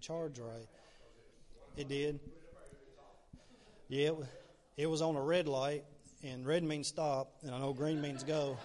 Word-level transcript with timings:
charge 0.00 0.38
right. 0.38 0.66
It 1.76 1.88
did. 1.88 2.20
Yeah, 3.88 4.08
it, 4.08 4.14
it 4.76 4.86
was 4.86 5.02
on 5.02 5.16
a 5.16 5.22
red 5.22 5.48
light, 5.48 5.84
and 6.22 6.46
red 6.46 6.62
means 6.62 6.88
stop, 6.88 7.32
and 7.42 7.54
I 7.54 7.58
know 7.58 7.72
green 7.72 8.00
means 8.00 8.22
go. 8.22 8.56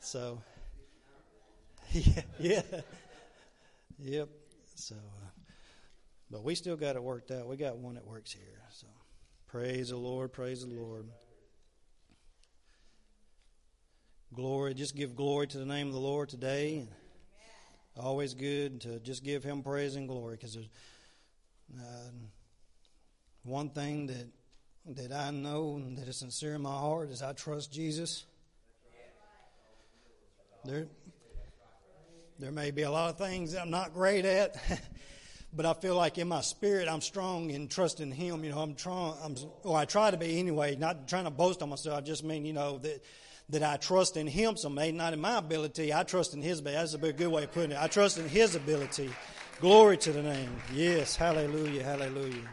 So, 0.00 0.42
yeah, 1.92 2.22
yeah, 2.38 2.62
yep. 3.98 4.28
So, 4.74 4.96
uh, 4.96 5.28
but 6.30 6.44
we 6.44 6.54
still 6.54 6.76
got 6.76 6.96
it 6.96 7.02
worked 7.02 7.30
out. 7.30 7.46
We 7.46 7.56
got 7.56 7.78
one 7.78 7.94
that 7.94 8.06
works 8.06 8.32
here. 8.32 8.60
So, 8.70 8.86
praise 9.46 9.88
the 9.88 9.96
Lord, 9.96 10.32
praise 10.32 10.66
the 10.66 10.74
Lord. 10.74 11.06
Glory, 14.34 14.74
just 14.74 14.96
give 14.96 15.14
glory 15.14 15.46
to 15.46 15.58
the 15.58 15.64
name 15.64 15.86
of 15.86 15.92
the 15.92 16.00
Lord 16.00 16.28
today. 16.28 16.88
Always 17.96 18.34
good 18.34 18.80
to 18.82 18.98
just 19.00 19.22
give 19.22 19.44
Him 19.44 19.62
praise 19.62 19.94
and 19.94 20.08
glory 20.08 20.36
because 20.36 20.54
there's 20.54 20.68
uh, 21.78 22.10
one 23.44 23.70
thing 23.70 24.08
that 24.08 24.26
that 24.86 25.12
I 25.12 25.30
know 25.30 25.80
that 25.96 26.08
is 26.08 26.16
sincere 26.16 26.54
in 26.54 26.62
my 26.62 26.76
heart 26.76 27.10
is 27.10 27.22
I 27.22 27.32
trust 27.32 27.72
Jesus. 27.72 28.24
There, 30.64 30.86
there 32.38 32.50
may 32.50 32.70
be 32.70 32.82
a 32.82 32.90
lot 32.90 33.10
of 33.10 33.18
things 33.18 33.52
that 33.52 33.62
I'm 33.62 33.70
not 33.70 33.92
great 33.92 34.24
at, 34.24 34.56
but 35.52 35.66
I 35.66 35.74
feel 35.74 35.94
like 35.94 36.18
in 36.18 36.26
my 36.26 36.40
spirit 36.40 36.88
I'm 36.88 37.00
strong 37.00 37.50
in 37.50 37.68
trusting 37.68 38.10
Him. 38.10 38.44
You 38.44 38.50
know, 38.50 38.58
I'm 38.58 38.74
trying. 38.74 39.14
I'm, 39.22 39.36
well, 39.62 39.76
I 39.76 39.84
try 39.84 40.10
to 40.10 40.16
be 40.16 40.38
anyway. 40.38 40.74
Not 40.76 41.06
trying 41.06 41.24
to 41.24 41.30
boast 41.30 41.62
on 41.62 41.68
myself. 41.68 41.98
I 41.98 42.00
just 42.00 42.24
mean, 42.24 42.44
you 42.44 42.54
know, 42.54 42.78
that 42.78 43.04
that 43.50 43.62
I 43.62 43.76
trust 43.76 44.16
in 44.16 44.26
Him 44.26 44.56
some 44.56 44.74
may, 44.74 44.92
not 44.92 45.12
in 45.12 45.20
my 45.20 45.38
ability. 45.38 45.92
I 45.92 46.02
trust 46.02 46.34
in 46.34 46.42
His 46.42 46.60
ability. 46.60 46.78
That's 46.78 46.94
a 46.94 47.12
good 47.12 47.28
way 47.28 47.44
of 47.44 47.52
putting 47.52 47.72
it. 47.72 47.78
I 47.80 47.86
trust 47.88 48.18
in 48.18 48.28
His 48.28 48.54
ability. 48.54 49.10
Glory 49.60 49.96
to 49.98 50.12
the 50.12 50.22
name. 50.22 50.50
Yes, 50.72 51.16
hallelujah, 51.16 51.82
hallelujah. 51.82 52.48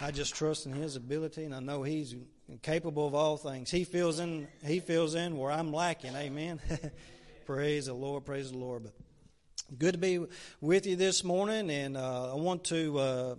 I 0.00 0.10
just 0.10 0.34
trust 0.34 0.66
in 0.66 0.72
His 0.72 0.96
ability, 0.96 1.44
and 1.44 1.54
I 1.54 1.60
know 1.60 1.82
He's 1.82 2.14
capable 2.62 3.06
of 3.06 3.14
all 3.14 3.36
things. 3.36 3.70
He 3.70 3.84
fills 3.84 4.18
in. 4.18 4.48
He 4.64 4.80
fills 4.80 5.14
in 5.14 5.36
where 5.36 5.52
I'm 5.52 5.72
lacking. 5.72 6.14
Amen. 6.16 6.60
praise 7.46 7.86
the 7.86 7.94
Lord. 7.94 8.24
Praise 8.24 8.50
the 8.50 8.58
Lord. 8.58 8.84
But 8.84 9.78
good 9.78 9.92
to 9.92 9.98
be 9.98 10.24
with 10.60 10.86
you 10.86 10.96
this 10.96 11.22
morning, 11.22 11.70
and 11.70 11.96
uh, 11.96 12.32
I 12.32 12.34
want 12.34 12.64
to. 12.64 12.98
Uh, 12.98 13.34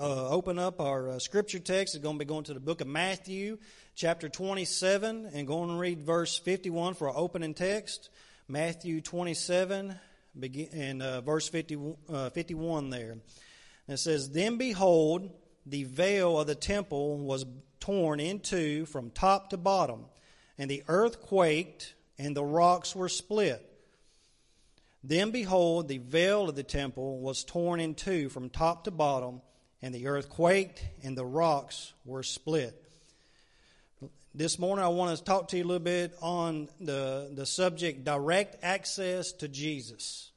uh, 0.00 0.30
open 0.30 0.58
up 0.58 0.80
our 0.80 1.10
uh, 1.10 1.18
scripture 1.18 1.58
text. 1.58 1.94
It's 1.94 2.02
going 2.02 2.16
to 2.16 2.18
be 2.18 2.28
going 2.28 2.44
to 2.44 2.54
the 2.54 2.60
book 2.60 2.80
of 2.80 2.86
Matthew, 2.86 3.58
chapter 3.94 4.30
27, 4.30 5.30
and 5.34 5.46
going 5.46 5.68
to 5.68 5.76
read 5.76 6.00
verse 6.00 6.38
51 6.38 6.94
for 6.94 7.10
our 7.10 7.16
opening 7.16 7.52
text. 7.52 8.08
Matthew 8.48 9.02
27, 9.02 9.94
begin, 10.38 10.68
and 10.72 11.02
uh, 11.02 11.20
verse 11.20 11.50
50, 11.50 11.78
uh, 12.08 12.30
51 12.30 12.88
there. 12.88 13.10
And 13.10 13.20
it 13.88 13.98
says, 13.98 14.30
Then 14.30 14.56
behold, 14.56 15.30
the 15.66 15.84
veil 15.84 16.40
of 16.40 16.46
the 16.46 16.54
temple 16.54 17.18
was 17.18 17.44
torn 17.78 18.20
in 18.20 18.40
two 18.40 18.86
from 18.86 19.10
top 19.10 19.50
to 19.50 19.58
bottom, 19.58 20.06
and 20.56 20.70
the 20.70 20.82
earth 20.88 21.20
quaked, 21.20 21.94
and 22.18 22.34
the 22.34 22.44
rocks 22.44 22.96
were 22.96 23.10
split. 23.10 23.66
Then 25.04 25.30
behold, 25.30 25.88
the 25.88 25.98
veil 25.98 26.48
of 26.48 26.56
the 26.56 26.62
temple 26.62 27.20
was 27.20 27.44
torn 27.44 27.80
in 27.80 27.94
two 27.94 28.30
from 28.30 28.48
top 28.48 28.84
to 28.84 28.90
bottom, 28.90 29.42
and 29.82 29.94
the 29.94 30.06
earth 30.06 30.28
quaked, 30.28 30.84
and 31.02 31.16
the 31.16 31.24
rocks 31.24 31.92
were 32.04 32.22
split. 32.22 32.76
This 34.34 34.58
morning, 34.58 34.84
I 34.84 34.88
want 34.88 35.18
to 35.18 35.24
talk 35.24 35.48
to 35.48 35.56
you 35.56 35.64
a 35.64 35.66
little 35.66 35.78
bit 35.80 36.14
on 36.22 36.68
the, 36.80 37.30
the 37.34 37.44
subject 37.44 38.04
direct 38.04 38.56
access 38.62 39.32
to 39.32 39.48
Jesus. 39.48 40.30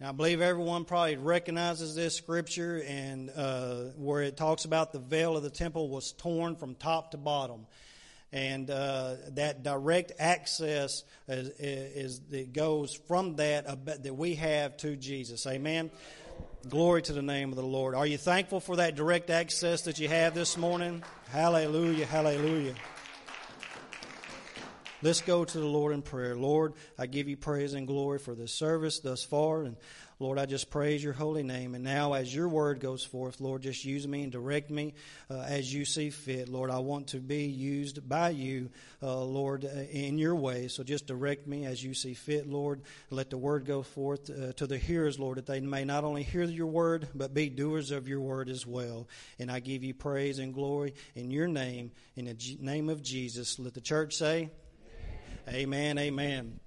I 0.00 0.12
believe 0.12 0.42
everyone 0.42 0.84
probably 0.84 1.16
recognizes 1.16 1.94
this 1.94 2.14
scripture 2.14 2.82
and 2.86 3.30
uh, 3.34 3.76
where 3.96 4.22
it 4.22 4.36
talks 4.36 4.66
about 4.66 4.92
the 4.92 4.98
veil 4.98 5.38
of 5.38 5.42
the 5.42 5.50
temple 5.50 5.88
was 5.88 6.12
torn 6.12 6.54
from 6.54 6.74
top 6.74 7.12
to 7.12 7.16
bottom. 7.16 7.66
And 8.30 8.70
uh, 8.70 9.14
that 9.28 9.62
direct 9.62 10.12
access 10.18 11.02
is, 11.28 11.48
is, 11.58 12.20
that 12.30 12.52
goes 12.52 12.94
from 12.94 13.36
that 13.36 13.86
that 13.86 14.14
we 14.14 14.34
have 14.34 14.76
to 14.78 14.96
Jesus. 14.96 15.46
Amen. 15.46 15.90
Glory 16.68 17.02
to 17.02 17.12
the 17.12 17.22
name 17.22 17.50
of 17.50 17.56
the 17.56 17.62
Lord. 17.62 17.94
Are 17.94 18.06
you 18.06 18.18
thankful 18.18 18.58
for 18.58 18.76
that 18.76 18.96
direct 18.96 19.30
access 19.30 19.82
that 19.82 20.00
you 20.00 20.08
have 20.08 20.34
this 20.34 20.56
morning? 20.56 21.02
Hallelujah, 21.30 22.06
hallelujah. 22.06 22.74
Let's 25.06 25.20
go 25.20 25.44
to 25.44 25.60
the 25.60 25.64
Lord 25.64 25.94
in 25.94 26.02
prayer. 26.02 26.34
Lord, 26.34 26.72
I 26.98 27.06
give 27.06 27.28
you 27.28 27.36
praise 27.36 27.74
and 27.74 27.86
glory 27.86 28.18
for 28.18 28.34
this 28.34 28.50
service 28.50 28.98
thus 28.98 29.22
far. 29.22 29.62
And 29.62 29.76
Lord, 30.18 30.36
I 30.36 30.46
just 30.46 30.68
praise 30.68 31.04
your 31.04 31.12
holy 31.12 31.44
name. 31.44 31.76
And 31.76 31.84
now, 31.84 32.14
as 32.14 32.34
your 32.34 32.48
word 32.48 32.80
goes 32.80 33.04
forth, 33.04 33.40
Lord, 33.40 33.62
just 33.62 33.84
use 33.84 34.08
me 34.08 34.24
and 34.24 34.32
direct 34.32 34.68
me 34.68 34.94
uh, 35.30 35.42
as 35.46 35.72
you 35.72 35.84
see 35.84 36.10
fit. 36.10 36.48
Lord, 36.48 36.72
I 36.72 36.80
want 36.80 37.06
to 37.08 37.18
be 37.18 37.44
used 37.44 38.08
by 38.08 38.30
you, 38.30 38.68
uh, 39.00 39.22
Lord, 39.22 39.64
uh, 39.64 39.82
in 39.92 40.18
your 40.18 40.34
way. 40.34 40.66
So 40.66 40.82
just 40.82 41.06
direct 41.06 41.46
me 41.46 41.66
as 41.66 41.84
you 41.84 41.94
see 41.94 42.14
fit, 42.14 42.48
Lord. 42.48 42.82
Let 43.08 43.30
the 43.30 43.38
word 43.38 43.64
go 43.64 43.82
forth 43.84 44.28
uh, 44.28 44.54
to 44.54 44.66
the 44.66 44.76
hearers, 44.76 45.20
Lord, 45.20 45.38
that 45.38 45.46
they 45.46 45.60
may 45.60 45.84
not 45.84 46.02
only 46.02 46.24
hear 46.24 46.42
your 46.42 46.66
word, 46.66 47.06
but 47.14 47.32
be 47.32 47.48
doers 47.48 47.92
of 47.92 48.08
your 48.08 48.22
word 48.22 48.48
as 48.48 48.66
well. 48.66 49.06
And 49.38 49.52
I 49.52 49.60
give 49.60 49.84
you 49.84 49.94
praise 49.94 50.40
and 50.40 50.52
glory 50.52 50.94
in 51.14 51.30
your 51.30 51.46
name, 51.46 51.92
in 52.16 52.24
the 52.24 52.34
G- 52.34 52.58
name 52.60 52.88
of 52.88 53.04
Jesus. 53.04 53.60
Let 53.60 53.74
the 53.74 53.80
church 53.80 54.16
say, 54.16 54.50
Amen, 55.48 55.96
amen. 55.96 56.58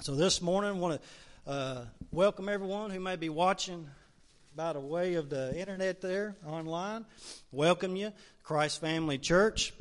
So 0.00 0.14
this 0.14 0.42
morning, 0.42 0.72
I 0.72 0.74
want 0.74 1.00
to 1.46 1.50
uh, 1.50 1.84
welcome 2.12 2.50
everyone 2.50 2.90
who 2.90 3.00
may 3.00 3.16
be 3.16 3.30
watching 3.30 3.88
by 4.54 4.74
the 4.74 4.80
way 4.80 5.14
of 5.14 5.30
the 5.30 5.58
internet 5.58 6.02
there 6.02 6.36
online. 6.46 7.06
Welcome 7.52 7.96
you, 7.96 8.12
Christ 8.42 8.82
Family 8.82 9.16
Church. 9.16 9.72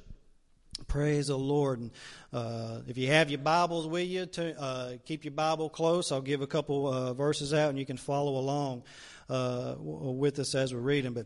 Praise 0.87 1.27
the 1.27 1.37
Lord. 1.37 1.89
Uh, 2.31 2.79
if 2.87 2.97
you 2.97 3.07
have 3.07 3.29
your 3.29 3.39
Bibles 3.39 3.85
with 3.85 4.07
you, 4.07 4.25
to, 4.27 4.57
uh, 4.57 4.91
keep 5.03 5.25
your 5.25 5.33
Bible 5.33 5.67
close. 5.67 6.13
I'll 6.13 6.21
give 6.21 6.41
a 6.41 6.47
couple 6.47 6.87
uh, 6.87 7.13
verses 7.13 7.53
out 7.53 7.71
and 7.71 7.77
you 7.77 7.85
can 7.85 7.97
follow 7.97 8.37
along 8.37 8.83
uh, 9.29 9.75
with 9.77 10.39
us 10.39 10.55
as 10.55 10.73
we're 10.73 10.79
reading. 10.79 11.11
But 11.11 11.25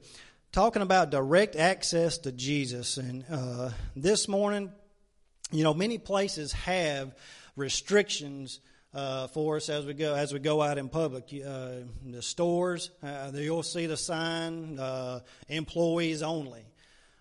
talking 0.52 0.82
about 0.82 1.12
direct 1.12 1.56
access 1.56 2.18
to 2.20 2.32
Jesus. 2.32 2.98
And 2.98 3.24
uh, 3.30 3.70
this 3.96 4.28
morning, 4.28 4.72
you 5.52 5.64
know, 5.64 5.74
many 5.74 5.98
places 5.98 6.54
have 6.54 7.14
restrictions 7.56 8.60
uh, 8.94 9.28
for 9.28 9.58
us 9.58 9.70
as 9.70 9.86
we 9.86 9.94
go 9.94 10.16
as 10.16 10.34
we 10.34 10.40
go 10.40 10.62
out 10.62 10.78
in 10.78 10.90
public. 10.90 11.26
Uh, 11.34 11.70
the 12.06 12.22
stores, 12.22 12.92
uh, 13.04 13.32
you'll 13.34 13.64
see 13.64 13.86
the 13.86 13.98
sign 13.98 14.80
uh, 14.80 15.20
"employees 15.48 16.22
only," 16.22 16.66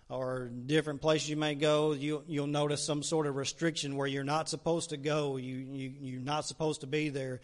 or 0.09 0.49
different 0.65 1.01
places 1.01 1.29
you 1.29 1.37
may 1.37 1.55
go. 1.55 1.93
You, 1.93 2.23
you'll 2.27 2.47
notice 2.47 2.83
some 2.83 3.03
sort 3.03 3.27
of 3.27 3.35
restriction 3.35 3.95
where 3.95 4.07
you're 4.07 4.23
not 4.23 4.49
supposed 4.49 4.89
to 4.89 4.97
go. 4.97 5.37
You, 5.37 5.55
you 5.55 5.93
you're 6.01 6.21
not 6.21 6.45
supposed 6.45 6.81
to 6.81 6.87
be 6.87 7.09
there. 7.09 7.39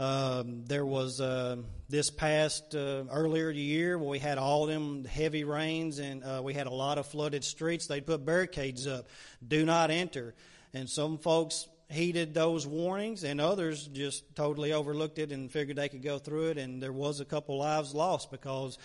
Um, 0.00 0.64
there 0.64 0.86
was 0.86 1.20
uh, 1.20 1.56
this 1.90 2.08
past 2.08 2.74
uh, 2.74 3.04
earlier 3.10 3.50
year 3.50 3.98
we 3.98 4.18
had 4.18 4.38
all 4.38 4.64
them 4.64 5.04
heavy 5.04 5.44
rains 5.44 5.98
and 5.98 6.24
uh, 6.24 6.40
we 6.42 6.54
had 6.54 6.66
a 6.66 6.72
lot 6.72 6.96
of 6.96 7.04
flooded 7.06 7.44
streets. 7.44 7.86
They 7.86 8.00
put 8.00 8.24
barricades 8.24 8.86
up, 8.86 9.10
do 9.46 9.66
not 9.66 9.90
enter. 9.90 10.34
And 10.72 10.88
some 10.88 11.18
folks 11.18 11.68
heeded 11.90 12.32
those 12.32 12.66
warnings, 12.66 13.24
and 13.24 13.42
others 13.42 13.88
just 13.88 14.24
totally 14.34 14.72
overlooked 14.72 15.18
it 15.18 15.32
and 15.32 15.52
figured 15.52 15.76
they 15.76 15.90
could 15.90 16.02
go 16.02 16.18
through 16.18 16.52
it. 16.52 16.56
And 16.56 16.82
there 16.82 16.94
was 16.94 17.20
a 17.20 17.26
couple 17.26 17.58
lives 17.58 17.94
lost 17.94 18.30
because 18.30 18.78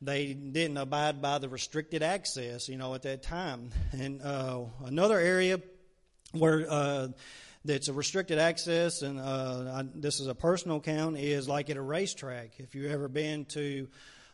they 0.00 0.32
didn't 0.32 0.78
abide 0.78 1.20
by 1.20 1.36
the 1.36 1.50
restricted 1.50 2.02
access, 2.02 2.70
you 2.70 2.78
know, 2.78 2.94
at 2.94 3.02
that 3.02 3.22
time. 3.22 3.68
And 3.92 4.22
uh, 4.22 4.60
another 4.86 5.18
area 5.18 5.60
where 6.32 6.64
uh, 6.66 7.08
that's 7.64 7.88
a 7.88 7.92
restricted 7.92 8.38
access, 8.38 9.02
and 9.02 9.20
uh, 9.20 9.72
I, 9.72 9.84
this 9.94 10.18
is 10.18 10.26
a 10.26 10.34
personal 10.34 10.78
account, 10.78 11.16
is 11.16 11.48
like 11.48 11.70
at 11.70 11.76
a 11.76 11.82
racetrack. 11.82 12.58
If 12.58 12.74
you've 12.74 12.90
ever 12.90 13.08
been 13.08 13.44
to 13.46 13.88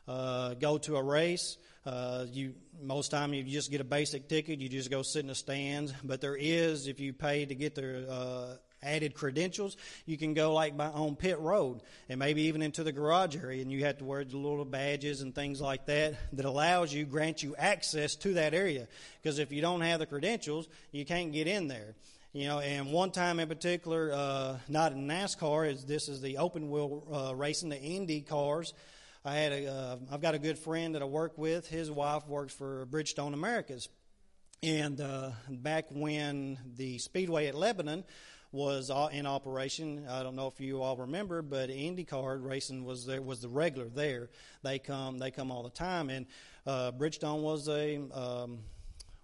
uh, 0.07 0.55
go 0.55 0.79
to 0.79 0.97
a 0.97 1.03
race, 1.03 1.59
uh, 1.85 2.27
you 2.33 2.55
most 2.83 3.11
time 3.11 3.35
you 3.35 3.43
just 3.43 3.71
get 3.71 3.81
a 3.81 3.85
basic 3.85 4.29
ticket. 4.29 4.61
You 4.61 4.69
just 4.69 4.91
go 4.91 5.03
sit 5.03 5.21
in 5.21 5.27
the 5.27 5.35
stands. 5.35 5.93
But 6.03 6.21
there 6.21 6.37
is, 6.37 6.87
if 6.87 7.01
you 7.01 7.13
pay 7.13 7.45
to 7.45 7.55
get 7.55 7.75
the 7.75 8.11
uh, 8.11 8.57
added 8.83 9.15
credentials, 9.15 9.77
you 10.07 10.17
can 10.17 10.35
go 10.35 10.53
like 10.53 10.77
by, 10.77 10.87
on 10.87 11.17
pit 11.17 11.39
road 11.39 11.81
and 12.09 12.19
maybe 12.19 12.43
even 12.43 12.63
into 12.63 12.85
the 12.85 12.93
garage 12.93 13.37
area, 13.37 13.61
and 13.61 13.73
you 13.73 13.85
have 13.85 13.99
to 13.99 14.05
wear 14.05 14.25
the 14.25 14.37
little 14.37 14.65
badges 14.65 15.21
and 15.21 15.35
things 15.35 15.61
like 15.61 15.87
that 15.87 16.15
that 16.33 16.45
allows 16.45 16.93
you, 16.93 17.05
grant 17.05 17.43
you 17.43 17.55
access 17.57 18.17
to 18.17 18.35
that 18.35 18.55
area. 18.55 18.87
Because 19.23 19.39
if 19.39 19.53
you 19.53 19.61
don't 19.61 19.81
have 19.81 19.99
the 19.99 20.07
credentials, 20.07 20.69
you 20.93 21.05
can't 21.05 21.33
get 21.33 21.47
in 21.47 21.69
there. 21.69 21.95
You 22.39 22.47
know, 22.47 22.61
and 22.61 22.93
one 22.93 23.11
time 23.11 23.41
in 23.41 23.49
particular, 23.49 24.13
uh, 24.15 24.59
not 24.69 24.93
in 24.93 25.09
NASCAR, 25.09 25.69
is 25.69 25.85
this 25.85 26.09
is 26.09 26.21
the 26.21 26.39
open 26.39 26.71
wheel 26.71 27.03
uh, 27.13 27.35
racing, 27.35 27.69
the 27.69 27.81
Indy 27.81 28.21
cars. 28.21 28.75
I 29.25 29.35
had 29.35 29.51
a, 29.51 29.67
uh, 29.67 29.97
I've 30.13 30.21
got 30.21 30.37
a 30.37 30.39
good 30.39 30.57
friend 30.57 30.95
that 30.95 31.03
I 31.03 31.05
work 31.05 31.37
with. 31.37 31.67
His 31.67 31.91
wife 31.91 32.29
works 32.29 32.55
for 32.55 32.87
Bridgestone 32.87 33.35
Americas, 33.35 33.89
and 34.63 35.01
uh, 35.01 35.33
back 35.51 35.87
when 35.91 36.59
the 36.77 36.99
Speedway 36.99 37.49
at 37.49 37.57
Lebanon 37.57 38.05
was 38.53 38.89
in 39.11 39.27
operation. 39.27 40.07
I 40.09 40.23
don't 40.23 40.37
know 40.37 40.47
if 40.47 40.61
you 40.61 40.81
all 40.81 40.97
remember, 40.97 41.43
but 41.43 41.71
IndyCar 41.71 42.39
racing 42.41 42.85
was 42.85 43.05
there 43.05 43.21
was 43.21 43.41
the 43.41 43.49
regular 43.49 43.89
there. 43.89 44.31
They 44.63 44.79
come 44.79 45.19
they 45.19 45.33
come 45.33 45.51
all 45.51 45.65
the 45.65 45.71
time, 45.71 46.09
and 46.09 46.25
uh, 46.69 46.93
Bridgestone 46.93 47.43
was 47.43 47.69
a 47.69 47.97
um, 48.17 48.61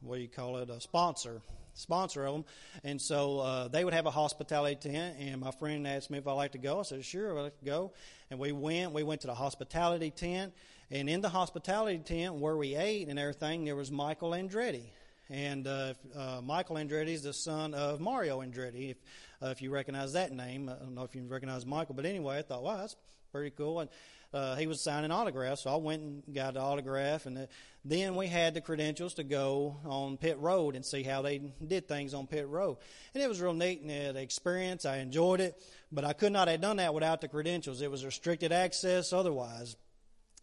what 0.01 0.17
do 0.17 0.23
you 0.23 0.29
call 0.29 0.57
it 0.57 0.69
a 0.69 0.81
sponsor 0.81 1.43
sponsor 1.75 2.25
of 2.25 2.33
them. 2.33 2.45
And 2.83 3.01
so 3.01 3.41
uh, 3.41 3.69
they 3.69 3.85
would 3.85 3.95
have 3.95 4.07
a 4.07 4.11
hospitality 4.11 4.91
tent, 4.91 5.17
and 5.21 5.41
my 5.41 5.51
friend 5.51 5.87
asked 5.87 6.11
me 6.11 6.19
if 6.19 6.27
I'd 6.27 6.33
like 6.33 6.53
to 6.53 6.59
go. 6.59 6.81
I 6.81 6.83
said, 6.83 7.05
sure, 7.05 7.37
I'd 7.39 7.43
like 7.43 7.59
to 7.59 7.65
go. 7.65 7.93
And 8.31 8.39
we 8.39 8.53
went. 8.53 8.93
We 8.93 9.03
went 9.03 9.21
to 9.23 9.27
the 9.27 9.35
hospitality 9.35 10.11
tent, 10.11 10.53
and 10.91 11.09
in 11.09 11.21
the 11.21 11.29
hospitality 11.29 11.99
tent 11.99 12.35
where 12.35 12.57
we 12.57 12.75
ate 12.75 13.09
and 13.09 13.19
everything, 13.19 13.65
there 13.65 13.77
was 13.77 13.91
Michael 13.91 14.31
Andretti. 14.31 14.91
And 15.31 15.67
uh, 15.67 15.95
uh, 16.15 16.41
Michael 16.43 16.77
Andretti 16.77 17.09
is 17.09 17.23
the 17.23 17.33
son 17.33 17.73
of 17.73 18.01
Mario 18.01 18.41
Andretti, 18.41 18.91
if, 18.91 18.97
uh, 19.43 19.49
if 19.49 19.63
you 19.63 19.71
recognize 19.71 20.13
that 20.13 20.33
name. 20.33 20.69
I 20.69 20.75
don't 20.75 20.95
know 20.95 21.05
if 21.05 21.15
you 21.15 21.25
recognize 21.27 21.65
Michael, 21.65 21.95
but 21.95 22.05
anyway, 22.05 22.39
I 22.39 22.43
thought, 22.43 22.63
wow, 22.63 22.77
that's 22.77 22.97
pretty 23.33 23.51
cool. 23.51 23.81
And 23.81 23.91
uh, 24.35 24.57
he 24.57 24.67
was 24.67 24.83
signing 24.83 25.11
autographs, 25.11 25.63
so 25.63 25.71
I 25.71 25.77
went 25.77 26.03
and 26.03 26.23
got 26.35 26.55
the 26.55 26.61
autograph. 26.61 27.25
And 27.25 27.37
the, 27.37 27.49
then 27.85 28.17
we 28.17 28.27
had 28.27 28.53
the 28.53 28.61
credentials 28.61 29.15
to 29.15 29.25
go 29.25 29.77
on 29.87 30.17
pit 30.19 30.39
road 30.39 30.77
and 30.77 30.85
see 30.85 31.03
how 31.03 31.23
they 31.23 31.41
did 31.67 31.89
things 31.89 32.15
on 32.15 32.27
pit 32.27 32.47
road. 32.49 32.77
And 33.15 33.23
it 33.23 33.29
was 33.29 33.41
real 33.41 33.55
neat 33.55 33.81
and 33.81 34.11
uh, 34.11 34.13
the 34.13 34.21
experience. 34.23 34.85
I 34.85 34.99
enjoyed 34.99 35.41
it, 35.41 35.55
but 35.91 36.05
I 36.05 36.13
could 36.13 36.33
not 36.33 36.49
have 36.49 36.61
done 36.61 36.77
that 36.79 36.93
without 36.93 37.21
the 37.21 37.29
credentials. 37.29 37.81
It 37.81 37.91
was 37.91 38.05
restricted 38.05 38.53
access 38.53 39.13
otherwise. 39.13 39.77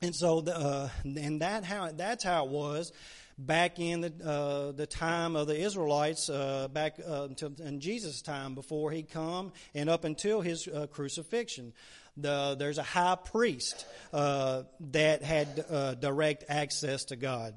And 0.02 0.16
so, 0.16 0.42
the, 0.42 0.58
uh, 0.58 0.90
and 1.04 1.42
that 1.42 1.64
how 1.64 1.92
that's 1.92 2.24
how 2.24 2.46
it 2.46 2.52
was 2.52 2.92
back 3.38 3.80
in 3.80 4.02
the 4.02 4.14
uh, 4.24 4.72
the 4.72 4.88
time 4.88 5.36
of 5.36 5.48
the 5.48 5.60
Israelites, 5.60 6.30
uh, 6.30 6.68
back 6.68 7.00
uh, 7.00 7.24
until 7.24 7.52
in 7.60 7.80
Jesus' 7.80 8.22
time 8.22 8.56
before 8.56 8.92
he 8.92 9.04
come 9.04 9.52
and 9.74 9.90
up 9.90 10.04
until 10.04 10.42
his 10.42 10.68
uh, 10.68 10.88
crucifixion. 10.88 11.74
The, 12.18 12.56
there's 12.60 12.78
a 12.78 12.84
high 12.84 13.16
priest 13.16 13.86
uh, 14.12 14.64
that 14.92 15.24
had 15.24 15.66
uh, 15.70 15.94
direct 15.96 16.44
access 16.50 17.06
to 17.06 17.16
God. 17.16 17.54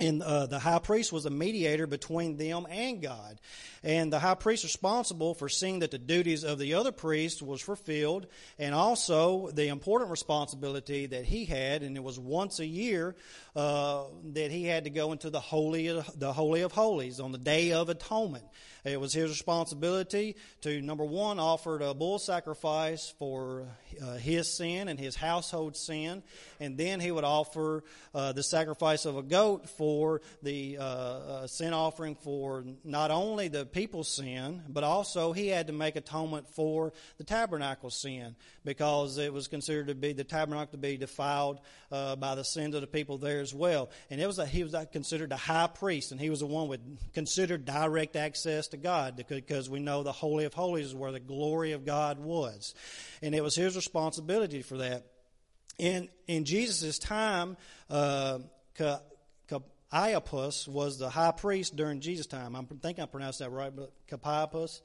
And 0.00 0.22
uh, 0.22 0.46
the 0.46 0.58
high 0.58 0.78
priest 0.78 1.12
was 1.12 1.26
a 1.26 1.30
mediator 1.30 1.86
between 1.86 2.36
them 2.36 2.66
and 2.70 3.02
God. 3.02 3.40
And 3.82 4.12
the 4.12 4.18
high 4.18 4.34
priest 4.34 4.64
responsible 4.64 5.34
for 5.34 5.48
seeing 5.48 5.80
that 5.80 5.90
the 5.90 5.98
duties 5.98 6.44
of 6.44 6.58
the 6.58 6.74
other 6.74 6.92
priests 6.92 7.42
was 7.42 7.60
fulfilled, 7.60 8.26
and 8.58 8.74
also 8.74 9.50
the 9.50 9.68
important 9.68 10.10
responsibility 10.10 11.06
that 11.06 11.24
he 11.24 11.44
had, 11.44 11.82
and 11.82 11.96
it 11.96 12.02
was 12.02 12.18
once 12.18 12.58
a 12.58 12.66
year 12.66 13.16
uh, 13.54 14.04
that 14.32 14.50
he 14.50 14.64
had 14.64 14.84
to 14.84 14.90
go 14.90 15.12
into 15.12 15.30
the 15.30 15.40
holy, 15.40 15.88
the 16.16 16.32
holy 16.32 16.62
of 16.62 16.72
holies 16.72 17.20
on 17.20 17.32
the 17.32 17.38
day 17.38 17.72
of 17.72 17.88
atonement. 17.88 18.44
It 18.84 19.00
was 19.00 19.12
his 19.12 19.30
responsibility 19.30 20.36
to, 20.62 20.80
number 20.80 21.04
one, 21.04 21.38
offer 21.38 21.78
a 21.80 21.94
bull 21.94 22.18
sacrifice 22.18 23.12
for 23.18 23.66
uh, 24.02 24.16
his 24.16 24.56
sin 24.56 24.88
and 24.88 24.98
his 24.98 25.16
household 25.16 25.76
sin, 25.76 26.22
and 26.60 26.76
then 26.76 27.00
he 27.00 27.10
would 27.10 27.24
offer 27.24 27.84
uh, 28.14 28.32
the 28.32 28.42
sacrifice 28.42 29.04
of 29.04 29.16
a 29.16 29.22
goat 29.22 29.68
for 29.68 30.20
the 30.42 30.78
uh, 30.78 30.82
uh 30.82 31.46
sin 31.46 31.72
offering 31.72 32.14
for 32.14 32.64
not 32.84 33.10
only 33.10 33.48
the 33.48 33.66
people's 33.66 34.08
sin, 34.08 34.62
but 34.68 34.84
also 34.84 35.32
he 35.32 35.48
had 35.48 35.66
to 35.66 35.72
make 35.72 35.96
atonement 35.96 36.48
for 36.48 36.92
the 37.18 37.24
tabernacle 37.24 37.90
sin 37.90 38.36
because 38.64 39.18
it 39.18 39.32
was 39.32 39.48
considered 39.48 39.88
to 39.88 39.94
be 39.94 40.12
the 40.12 40.24
tabernacle 40.24 40.72
to 40.72 40.78
be 40.78 40.96
defiled 40.96 41.60
uh, 41.90 42.16
by 42.16 42.34
the 42.34 42.44
sins 42.44 42.74
of 42.74 42.80
the 42.80 42.86
people 42.86 43.18
there 43.18 43.40
as 43.40 43.54
well. 43.54 43.90
And 44.10 44.20
it 44.20 44.26
was 44.26 44.38
a, 44.38 44.46
he 44.46 44.62
was 44.62 44.74
considered 44.92 45.32
a 45.32 45.36
high 45.36 45.68
priest, 45.68 46.12
and 46.12 46.20
he 46.20 46.30
was 46.30 46.40
the 46.40 46.46
one 46.46 46.68
with 46.68 46.80
considered 47.12 47.64
direct 47.64 48.16
access 48.16 48.67
to 48.68 48.76
God 48.76 49.22
because 49.28 49.68
we 49.68 49.80
know 49.80 50.02
the 50.02 50.12
Holy 50.12 50.44
of 50.44 50.54
Holies 50.54 50.86
is 50.86 50.94
where 50.94 51.12
the 51.12 51.20
glory 51.20 51.72
of 51.72 51.84
God 51.84 52.18
was. 52.18 52.74
And 53.22 53.34
it 53.34 53.42
was 53.42 53.54
his 53.54 53.76
responsibility 53.76 54.62
for 54.62 54.78
that. 54.78 55.06
In, 55.78 56.08
in 56.26 56.44
Jesus' 56.44 56.98
time, 56.98 57.56
uh, 57.88 58.40
Caiaphas 59.90 60.66
was 60.68 60.98
the 60.98 61.08
high 61.08 61.32
priest 61.32 61.76
during 61.76 62.00
Jesus' 62.00 62.26
time. 62.26 62.56
I 62.56 62.62
think 62.82 62.98
I 62.98 63.06
pronounced 63.06 63.38
that 63.38 63.50
right, 63.50 63.74
but 63.74 63.92
Caiaphas. 64.08 64.82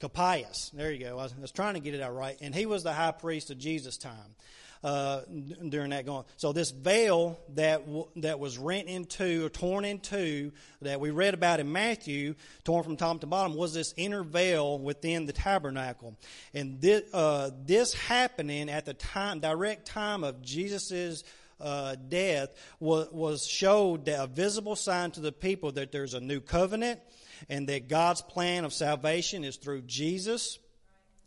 Capias. 0.00 0.70
There 0.74 0.92
you 0.92 1.04
go. 1.04 1.18
I 1.18 1.24
was, 1.24 1.34
I 1.36 1.40
was, 1.40 1.50
trying 1.50 1.74
to 1.74 1.80
get 1.80 1.94
it 1.94 2.00
out 2.00 2.14
right. 2.14 2.36
And 2.40 2.54
he 2.54 2.66
was 2.66 2.84
the 2.84 2.92
high 2.92 3.10
priest 3.10 3.50
of 3.50 3.58
Jesus' 3.58 3.96
time 3.96 4.36
uh, 4.84 5.20
during 5.68 5.90
that 5.90 6.06
going. 6.06 6.24
So 6.36 6.52
this 6.52 6.70
veil 6.70 7.38
that 7.54 7.84
w- 7.84 8.08
that 8.16 8.38
was 8.38 8.58
rent 8.58 8.88
into 8.88 9.46
or 9.46 9.48
torn 9.48 9.84
in 9.84 10.00
two 10.00 10.52
that 10.82 11.00
we 11.00 11.10
read 11.10 11.34
about 11.34 11.60
in 11.60 11.72
Matthew, 11.72 12.34
torn 12.64 12.84
from 12.84 12.96
top 12.96 13.20
to 13.20 13.26
bottom, 13.26 13.56
was 13.56 13.74
this 13.74 13.94
inner 13.96 14.22
veil 14.22 14.78
within 14.78 15.26
the 15.26 15.32
tabernacle. 15.32 16.16
And 16.54 16.80
this, 16.80 17.02
uh, 17.12 17.50
this 17.64 17.94
happening 17.94 18.68
at 18.68 18.84
the 18.84 18.94
time, 18.94 19.40
direct 19.40 19.86
time 19.86 20.24
of 20.24 20.42
Jesus's 20.42 21.24
uh, 21.60 21.96
death 22.08 22.54
was, 22.78 23.08
was 23.10 23.46
showed 23.46 24.08
a 24.08 24.26
visible 24.26 24.76
sign 24.76 25.10
to 25.12 25.20
the 25.20 25.32
people 25.32 25.72
that 25.72 25.90
there's 25.90 26.14
a 26.14 26.20
new 26.20 26.40
covenant 26.40 27.00
and 27.48 27.68
that 27.68 27.88
God's 27.88 28.22
plan 28.22 28.64
of 28.64 28.72
salvation 28.72 29.44
is 29.44 29.56
through 29.56 29.82
Jesus 29.82 30.58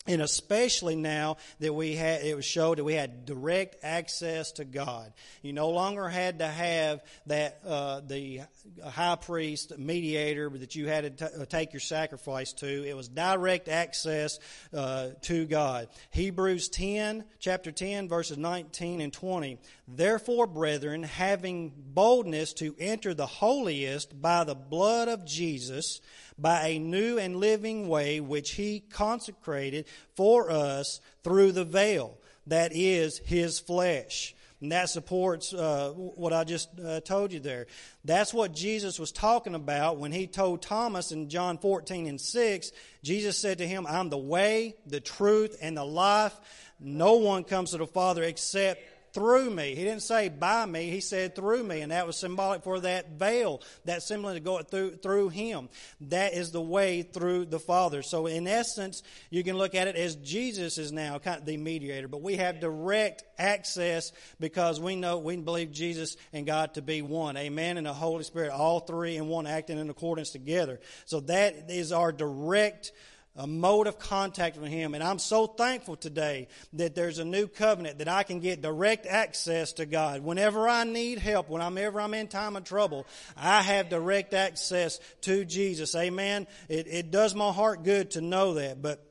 and 0.07 0.19
especially 0.19 0.95
now 0.95 1.38
that 1.59 1.74
we 1.74 1.95
had, 1.95 2.24
it 2.24 2.36
was 2.36 2.44
showed 2.44 2.80
that 2.80 2.83
we 2.83 2.95
had 2.95 3.24
direct 3.25 3.75
access 3.83 4.51
to 4.53 4.65
God. 4.65 5.13
You 5.44 5.53
no 5.53 5.69
longer 5.69 6.09
had 6.09 6.39
to 6.39 6.48
have 6.48 7.03
that, 7.27 7.59
uh, 7.63 8.01
the 8.07 8.42
high 8.83 9.15
priest 9.15 9.77
mediator 9.77 10.50
that 10.50 10.75
you 10.75 10.88
had 10.88 11.18
to 11.18 11.30
t- 11.30 11.36
uh, 11.42 11.45
take 11.45 11.71
your 11.74 11.81
sacrifice 11.81 12.51
to. 12.53 12.68
It 12.68 12.98
was 12.98 13.09
direct 13.09 13.69
access, 13.69 14.39
uh, 14.74 15.09
to 15.21 15.45
God. 15.45 15.88
Hebrews 16.09 16.69
10, 16.69 17.24
chapter 17.38 17.71
10, 17.71 18.09
verses 18.09 18.39
19 18.39 19.01
and 19.01 19.13
20. 19.13 19.59
Therefore, 19.88 20.47
brethren, 20.47 21.04
having 21.04 21.74
boldness 21.75 22.54
to 22.54 22.75
enter 22.80 23.13
the 23.13 23.27
holiest 23.27 24.19
by 24.19 24.45
the 24.45 24.56
blood 24.56 25.09
of 25.09 25.25
Jesus, 25.25 26.01
by 26.42 26.68
a 26.68 26.80
new 26.80 27.19
and 27.19 27.36
living 27.36 27.88
way 27.88 28.19
which 28.19 28.51
he 28.51 28.80
consecrated 28.80 29.86
for 30.15 30.49
us 30.51 31.01
through 31.23 31.51
the 31.51 31.65
veil, 31.65 32.17
that 32.47 32.71
is 32.73 33.19
his 33.19 33.59
flesh. 33.59 34.35
And 34.61 34.71
that 34.71 34.89
supports 34.89 35.53
uh, 35.53 35.91
what 35.95 36.33
I 36.33 36.43
just 36.43 36.69
uh, 36.79 37.01
told 37.01 37.33
you 37.33 37.39
there. 37.39 37.65
That's 38.05 38.31
what 38.31 38.53
Jesus 38.53 38.99
was 38.99 39.11
talking 39.11 39.55
about 39.55 39.97
when 39.97 40.11
he 40.11 40.27
told 40.27 40.61
Thomas 40.61 41.11
in 41.11 41.29
John 41.29 41.57
14 41.57 42.05
and 42.05 42.21
6. 42.21 42.71
Jesus 43.03 43.39
said 43.39 43.57
to 43.57 43.67
him, 43.67 43.88
I'm 43.88 44.09
the 44.09 44.19
way, 44.19 44.75
the 44.85 44.99
truth, 44.99 45.57
and 45.61 45.75
the 45.75 45.83
life. 45.83 46.39
No 46.79 47.15
one 47.15 47.44
comes 47.44 47.71
to 47.71 47.77
the 47.77 47.87
Father 47.87 48.21
except 48.21 48.83
through 49.13 49.49
me. 49.49 49.75
He 49.75 49.83
didn't 49.83 50.03
say 50.03 50.29
by 50.29 50.65
me, 50.65 50.89
he 50.89 51.01
said 51.01 51.35
through 51.35 51.63
me, 51.63 51.81
and 51.81 51.91
that 51.91 52.07
was 52.07 52.18
symbolic 52.18 52.63
for 52.63 52.80
that 52.80 53.11
veil, 53.11 53.61
that 53.85 54.03
symbol 54.03 54.33
to 54.33 54.39
go 54.39 54.61
through, 54.61 54.97
through 54.97 55.30
him. 55.30 55.69
That 56.01 56.33
is 56.33 56.51
the 56.51 56.61
way 56.61 57.01
through 57.01 57.45
the 57.45 57.59
Father. 57.59 58.01
So 58.01 58.27
in 58.27 58.47
essence, 58.47 59.03
you 59.30 59.44
can 59.44 59.57
look 59.57 59.75
at 59.75 59.87
it 59.87 59.95
as 59.95 60.15
Jesus 60.15 60.77
is 60.77 60.91
now 60.91 61.19
kind 61.19 61.39
of 61.39 61.45
the 61.45 61.57
mediator, 61.57 62.07
but 62.07 62.21
we 62.21 62.37
have 62.37 62.59
direct 62.59 63.23
access 63.37 64.11
because 64.39 64.80
we 64.80 64.95
know, 64.95 65.18
we 65.18 65.35
believe 65.37 65.71
Jesus 65.71 66.15
and 66.33 66.45
God 66.45 66.75
to 66.75 66.81
be 66.81 67.01
one. 67.01 67.37
Amen. 67.37 67.77
And 67.77 67.85
the 67.85 67.94
Holy 67.94 68.23
Spirit, 68.23 68.51
all 68.51 68.80
three 68.80 69.18
in 69.18 69.27
one 69.27 69.47
acting 69.47 69.77
in 69.77 69.89
accordance 69.89 70.30
together. 70.30 70.80
So 71.06 71.19
that 71.21 71.69
is 71.69 71.91
our 71.91 72.11
direct 72.11 72.91
a 73.35 73.47
mode 73.47 73.88
of 73.88 73.97
contact 73.97 74.57
with 74.57 74.69
Him. 74.69 74.94
And 74.94 75.04
I'm 75.04 75.19
so 75.19 75.47
thankful 75.47 75.95
today 75.95 76.47
that 76.73 76.95
there's 76.95 77.19
a 77.19 77.26
new 77.26 77.47
covenant 77.47 78.00
that 78.00 78.07
I 78.07 78.23
can 78.23 78.40
get 78.40 78.61
direct 78.61 79.06
access 79.06 79.73
to 79.73 79.85
God. 79.85 80.21
Whenever 80.21 80.68
I 80.68 80.83
need 80.83 81.19
help, 81.19 81.50
whenever 81.50 82.02
I'm 82.02 82.14
in 82.14 82.28
time 82.28 82.56
of 82.56 82.64
trouble, 82.64 83.07
I 83.38 83.61
have 83.61 83.90
direct 83.90 84.33
access 84.33 85.00
to 85.21 85.45
Jesus. 85.45 85.95
Amen. 85.95 86.47
It, 86.68 86.88
it 86.88 87.11
does 87.11 87.33
my 87.33 87.52
heart 87.52 87.83
good 87.83 88.11
to 88.11 88.21
know 88.21 88.56
that. 88.56 88.81
But 88.81 89.06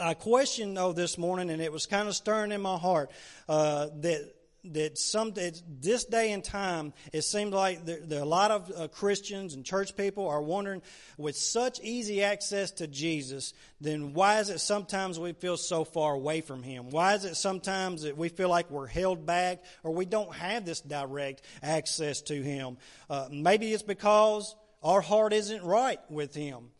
I 0.00 0.14
questioned 0.14 0.76
though 0.76 0.92
this 0.92 1.16
morning, 1.16 1.50
and 1.50 1.62
it 1.62 1.72
was 1.72 1.86
kind 1.86 2.08
of 2.08 2.14
stirring 2.16 2.52
in 2.52 2.60
my 2.60 2.76
heart 2.76 3.10
uh, 3.48 3.88
that 4.00 4.35
that 4.72 4.98
some 4.98 5.32
this 5.34 6.04
day 6.04 6.32
and 6.32 6.42
time, 6.42 6.92
it 7.12 7.22
seems 7.22 7.52
like 7.52 7.84
there, 7.84 8.00
there 8.02 8.22
a 8.22 8.26
lot 8.26 8.50
of 8.50 8.72
uh, 8.74 8.88
Christians 8.88 9.54
and 9.54 9.64
church 9.64 9.96
people 9.96 10.28
are 10.28 10.42
wondering, 10.42 10.82
with 11.18 11.36
such 11.36 11.80
easy 11.80 12.22
access 12.22 12.70
to 12.72 12.86
Jesus, 12.86 13.54
then 13.80 14.14
why 14.14 14.40
is 14.40 14.50
it 14.50 14.60
sometimes 14.60 15.18
we 15.18 15.32
feel 15.32 15.56
so 15.56 15.84
far 15.84 16.14
away 16.14 16.40
from 16.40 16.62
Him? 16.62 16.90
Why 16.90 17.14
is 17.14 17.24
it 17.24 17.36
sometimes 17.36 18.02
that 18.02 18.16
we 18.16 18.28
feel 18.28 18.48
like 18.48 18.70
we're 18.70 18.86
held 18.86 19.26
back 19.26 19.64
or 19.82 19.92
we 19.92 20.04
don't 20.04 20.34
have 20.34 20.64
this 20.64 20.80
direct 20.80 21.42
access 21.62 22.20
to 22.22 22.42
Him? 22.42 22.76
Uh, 23.08 23.28
maybe 23.30 23.72
it's 23.72 23.82
because 23.82 24.54
our 24.82 25.00
heart 25.00 25.32
isn't 25.32 25.62
right 25.62 26.00
with 26.10 26.34
Him. 26.34 26.70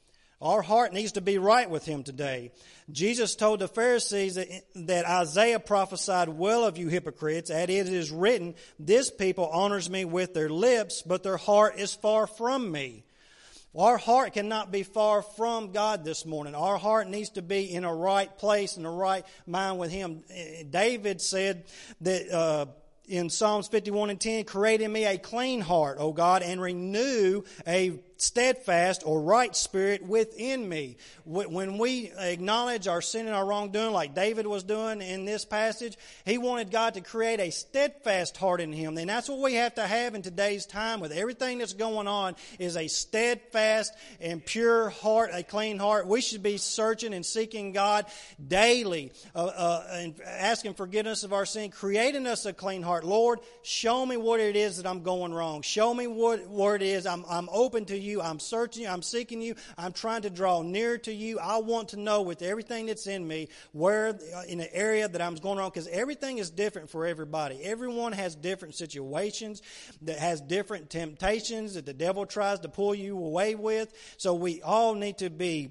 Our 0.40 0.60
heart 0.60 0.92
needs 0.92 1.12
to 1.12 1.22
be 1.22 1.38
right 1.38 1.68
with 1.68 1.86
Him 1.86 2.02
today. 2.02 2.52
Jesus 2.90 3.34
told 3.36 3.60
the 3.60 3.68
Pharisees 3.68 4.34
that, 4.34 4.48
that 4.74 5.06
Isaiah 5.06 5.58
prophesied 5.58 6.28
well 6.28 6.64
of 6.64 6.76
you 6.76 6.88
hypocrites, 6.88 7.50
as 7.50 7.64
it 7.64 7.70
is 7.70 8.10
written, 8.10 8.54
This 8.78 9.10
people 9.10 9.46
honors 9.46 9.88
me 9.88 10.04
with 10.04 10.34
their 10.34 10.50
lips, 10.50 11.02
but 11.02 11.22
their 11.22 11.38
heart 11.38 11.78
is 11.78 11.94
far 11.94 12.26
from 12.26 12.70
me. 12.70 13.04
Our 13.74 13.96
heart 13.98 14.34
cannot 14.34 14.70
be 14.70 14.82
far 14.82 15.22
from 15.22 15.72
God 15.72 16.04
this 16.04 16.24
morning. 16.24 16.54
Our 16.54 16.78
heart 16.78 17.08
needs 17.08 17.30
to 17.30 17.42
be 17.42 17.72
in 17.72 17.84
a 17.84 17.94
right 17.94 18.36
place, 18.38 18.76
in 18.76 18.86
a 18.86 18.90
right 18.90 19.24
mind 19.46 19.78
with 19.78 19.90
Him. 19.90 20.22
David 20.70 21.22
said 21.22 21.64
that. 22.02 22.30
Uh, 22.30 22.66
in 23.08 23.30
Psalms 23.30 23.68
51 23.68 24.10
and 24.10 24.20
10, 24.20 24.44
create 24.44 24.80
in 24.80 24.92
me 24.92 25.04
a 25.04 25.18
clean 25.18 25.60
heart, 25.60 25.98
O 26.00 26.12
God, 26.12 26.42
and 26.42 26.60
renew 26.60 27.42
a 27.66 27.98
steadfast 28.18 29.02
or 29.04 29.20
right 29.20 29.54
spirit 29.54 30.02
within 30.02 30.68
me. 30.68 30.96
When 31.25 31.78
we 31.78 32.12
acknowledge 32.16 32.88
our 32.88 33.02
sin 33.02 33.26
and 33.26 33.34
our 33.34 33.44
wrongdoing, 33.44 33.92
like 33.92 34.14
David 34.14 34.46
was 34.46 34.62
doing 34.62 35.02
in 35.02 35.25
this 35.25 35.44
passage, 35.44 35.98
he 36.25 36.38
wanted 36.38 36.70
God 36.70 36.94
to 36.94 37.00
create 37.00 37.40
a 37.40 37.50
steadfast 37.50 38.36
heart 38.36 38.60
in 38.60 38.72
him. 38.72 38.96
And 38.96 39.08
that's 39.08 39.28
what 39.28 39.40
we 39.40 39.54
have 39.54 39.75
to 39.75 39.86
have 39.86 40.14
in 40.14 40.22
today's 40.22 40.66
time 40.66 41.00
with 41.00 41.12
everything 41.12 41.58
that's 41.58 41.75
going 41.75 42.08
on 42.08 42.36
is 42.58 42.76
a 42.76 42.88
steadfast 42.88 43.92
and 44.20 44.44
pure 44.44 44.88
heart, 44.88 45.30
a 45.32 45.42
clean 45.42 45.78
heart. 45.78 46.06
We 46.06 46.20
should 46.20 46.42
be 46.42 46.56
searching 46.56 47.12
and 47.12 47.26
seeking 47.26 47.72
God 47.72 48.06
daily 48.44 49.12
uh, 49.34 49.44
uh, 49.44 49.86
and 49.92 50.20
asking 50.22 50.75
forgiveness 50.75 51.25
of 51.25 51.32
our 51.32 51.44
sin, 51.44 51.70
creating 51.70 52.26
us 52.26 52.46
a 52.46 52.52
clean 52.52 52.82
heart. 52.82 52.95
Lord, 53.04 53.40
show 53.62 54.04
me 54.06 54.16
what 54.16 54.40
it 54.40 54.56
is 54.56 54.76
that 54.76 54.86
I'm 54.86 55.02
going 55.02 55.32
wrong. 55.32 55.62
Show 55.62 55.92
me 55.94 56.06
what, 56.06 56.46
what 56.48 56.82
it 56.82 56.82
is. 56.82 57.06
I'm, 57.06 57.24
I'm 57.28 57.48
open 57.52 57.84
to 57.86 57.98
you. 57.98 58.20
I'm 58.22 58.38
searching 58.38 58.84
you. 58.84 58.88
I'm 58.88 59.02
seeking 59.02 59.42
you. 59.42 59.54
I'm 59.76 59.92
trying 59.92 60.22
to 60.22 60.30
draw 60.30 60.62
near 60.62 60.98
to 60.98 61.12
you. 61.12 61.38
I 61.38 61.58
want 61.58 61.90
to 61.90 61.96
know 61.98 62.22
with 62.22 62.42
everything 62.42 62.86
that's 62.86 63.06
in 63.06 63.26
me 63.26 63.48
where 63.72 64.08
uh, 64.34 64.42
in 64.48 64.58
the 64.58 64.74
area 64.74 65.08
that 65.08 65.20
I'm 65.20 65.34
going 65.36 65.58
wrong 65.58 65.70
because 65.70 65.88
everything 65.88 66.38
is 66.38 66.50
different 66.50 66.90
for 66.90 67.06
everybody. 67.06 67.62
Everyone 67.62 68.12
has 68.12 68.34
different 68.34 68.74
situations 68.74 69.62
that 70.02 70.18
has 70.18 70.40
different 70.40 70.90
temptations 70.90 71.74
that 71.74 71.86
the 71.86 71.94
devil 71.94 72.26
tries 72.26 72.60
to 72.60 72.68
pull 72.68 72.94
you 72.94 73.16
away 73.18 73.54
with. 73.54 73.92
So 74.16 74.34
we 74.34 74.62
all 74.62 74.94
need 74.94 75.18
to 75.18 75.30
be 75.30 75.70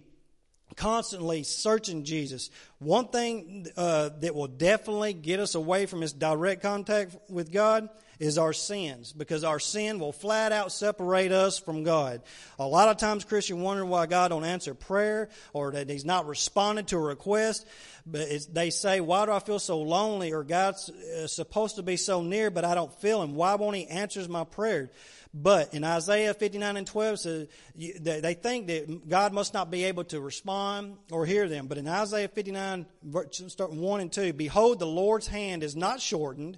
constantly 0.75 1.43
searching 1.43 2.03
Jesus. 2.03 2.49
One 2.79 3.07
thing 3.07 3.67
uh, 3.77 4.09
that 4.19 4.35
will 4.35 4.47
definitely 4.47 5.13
get 5.13 5.39
us 5.39 5.55
away 5.55 5.85
from 5.85 6.01
his 6.01 6.13
direct 6.13 6.61
contact 6.61 7.15
with 7.29 7.51
God 7.51 7.89
is 8.19 8.37
our 8.37 8.53
sins 8.53 9.11
because 9.11 9.43
our 9.43 9.59
sin 9.59 9.99
will 9.99 10.11
flat 10.11 10.51
out 10.51 10.71
separate 10.71 11.31
us 11.31 11.59
from 11.59 11.83
God. 11.83 12.21
A 12.59 12.67
lot 12.67 12.89
of 12.89 12.97
times 12.97 13.25
Christians 13.25 13.61
wonder 13.61 13.85
why 13.85 14.05
God 14.05 14.29
don't 14.29 14.45
answer 14.45 14.73
prayer 14.73 15.29
or 15.53 15.71
that 15.71 15.89
he's 15.89 16.05
not 16.05 16.27
responding 16.27 16.85
to 16.85 16.97
a 16.97 17.01
request. 17.01 17.67
But 18.05 18.27
they 18.53 18.69
say, 18.69 19.01
why 19.01 19.25
do 19.25 19.31
I 19.31 19.39
feel 19.39 19.59
so 19.59 19.81
lonely 19.81 20.31
or 20.31 20.43
God's 20.43 20.89
uh, 20.89 21.27
supposed 21.27 21.77
to 21.77 21.83
be 21.83 21.97
so 21.97 22.21
near 22.21 22.51
but 22.51 22.63
I 22.63 22.75
don't 22.75 22.93
feel 23.01 23.21
him? 23.21 23.35
Why 23.35 23.55
won't 23.55 23.75
he 23.75 23.87
answer 23.87 24.25
my 24.29 24.43
prayer? 24.43 24.91
But 25.37 25.73
in 25.73 25.83
Isaiah 25.83 26.33
59 26.33 26.77
and 26.77 26.87
12 26.87 27.19
says 27.19 27.47
they 27.75 28.33
think 28.35 28.67
that 28.67 29.09
God 29.09 29.33
must 29.33 29.53
not 29.53 29.69
be 29.69 29.83
able 29.83 30.05
to 30.05 30.21
respond 30.21 30.95
or 31.11 31.25
hear 31.25 31.49
them. 31.49 31.67
But 31.67 31.77
in 31.77 31.89
Isaiah 31.89 32.29
59, 32.29 32.85
start 33.29 33.73
1 33.73 33.99
and 33.99 34.11
2, 34.11 34.31
behold, 34.31 34.79
the 34.79 34.87
Lord's 34.87 35.27
hand 35.27 35.61
is 35.61 35.75
not 35.75 35.99
shortened 35.99 36.57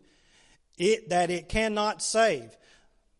it, 0.78 1.10
that 1.10 1.32
it 1.32 1.50
cannot 1.50 2.04
save. 2.04 2.56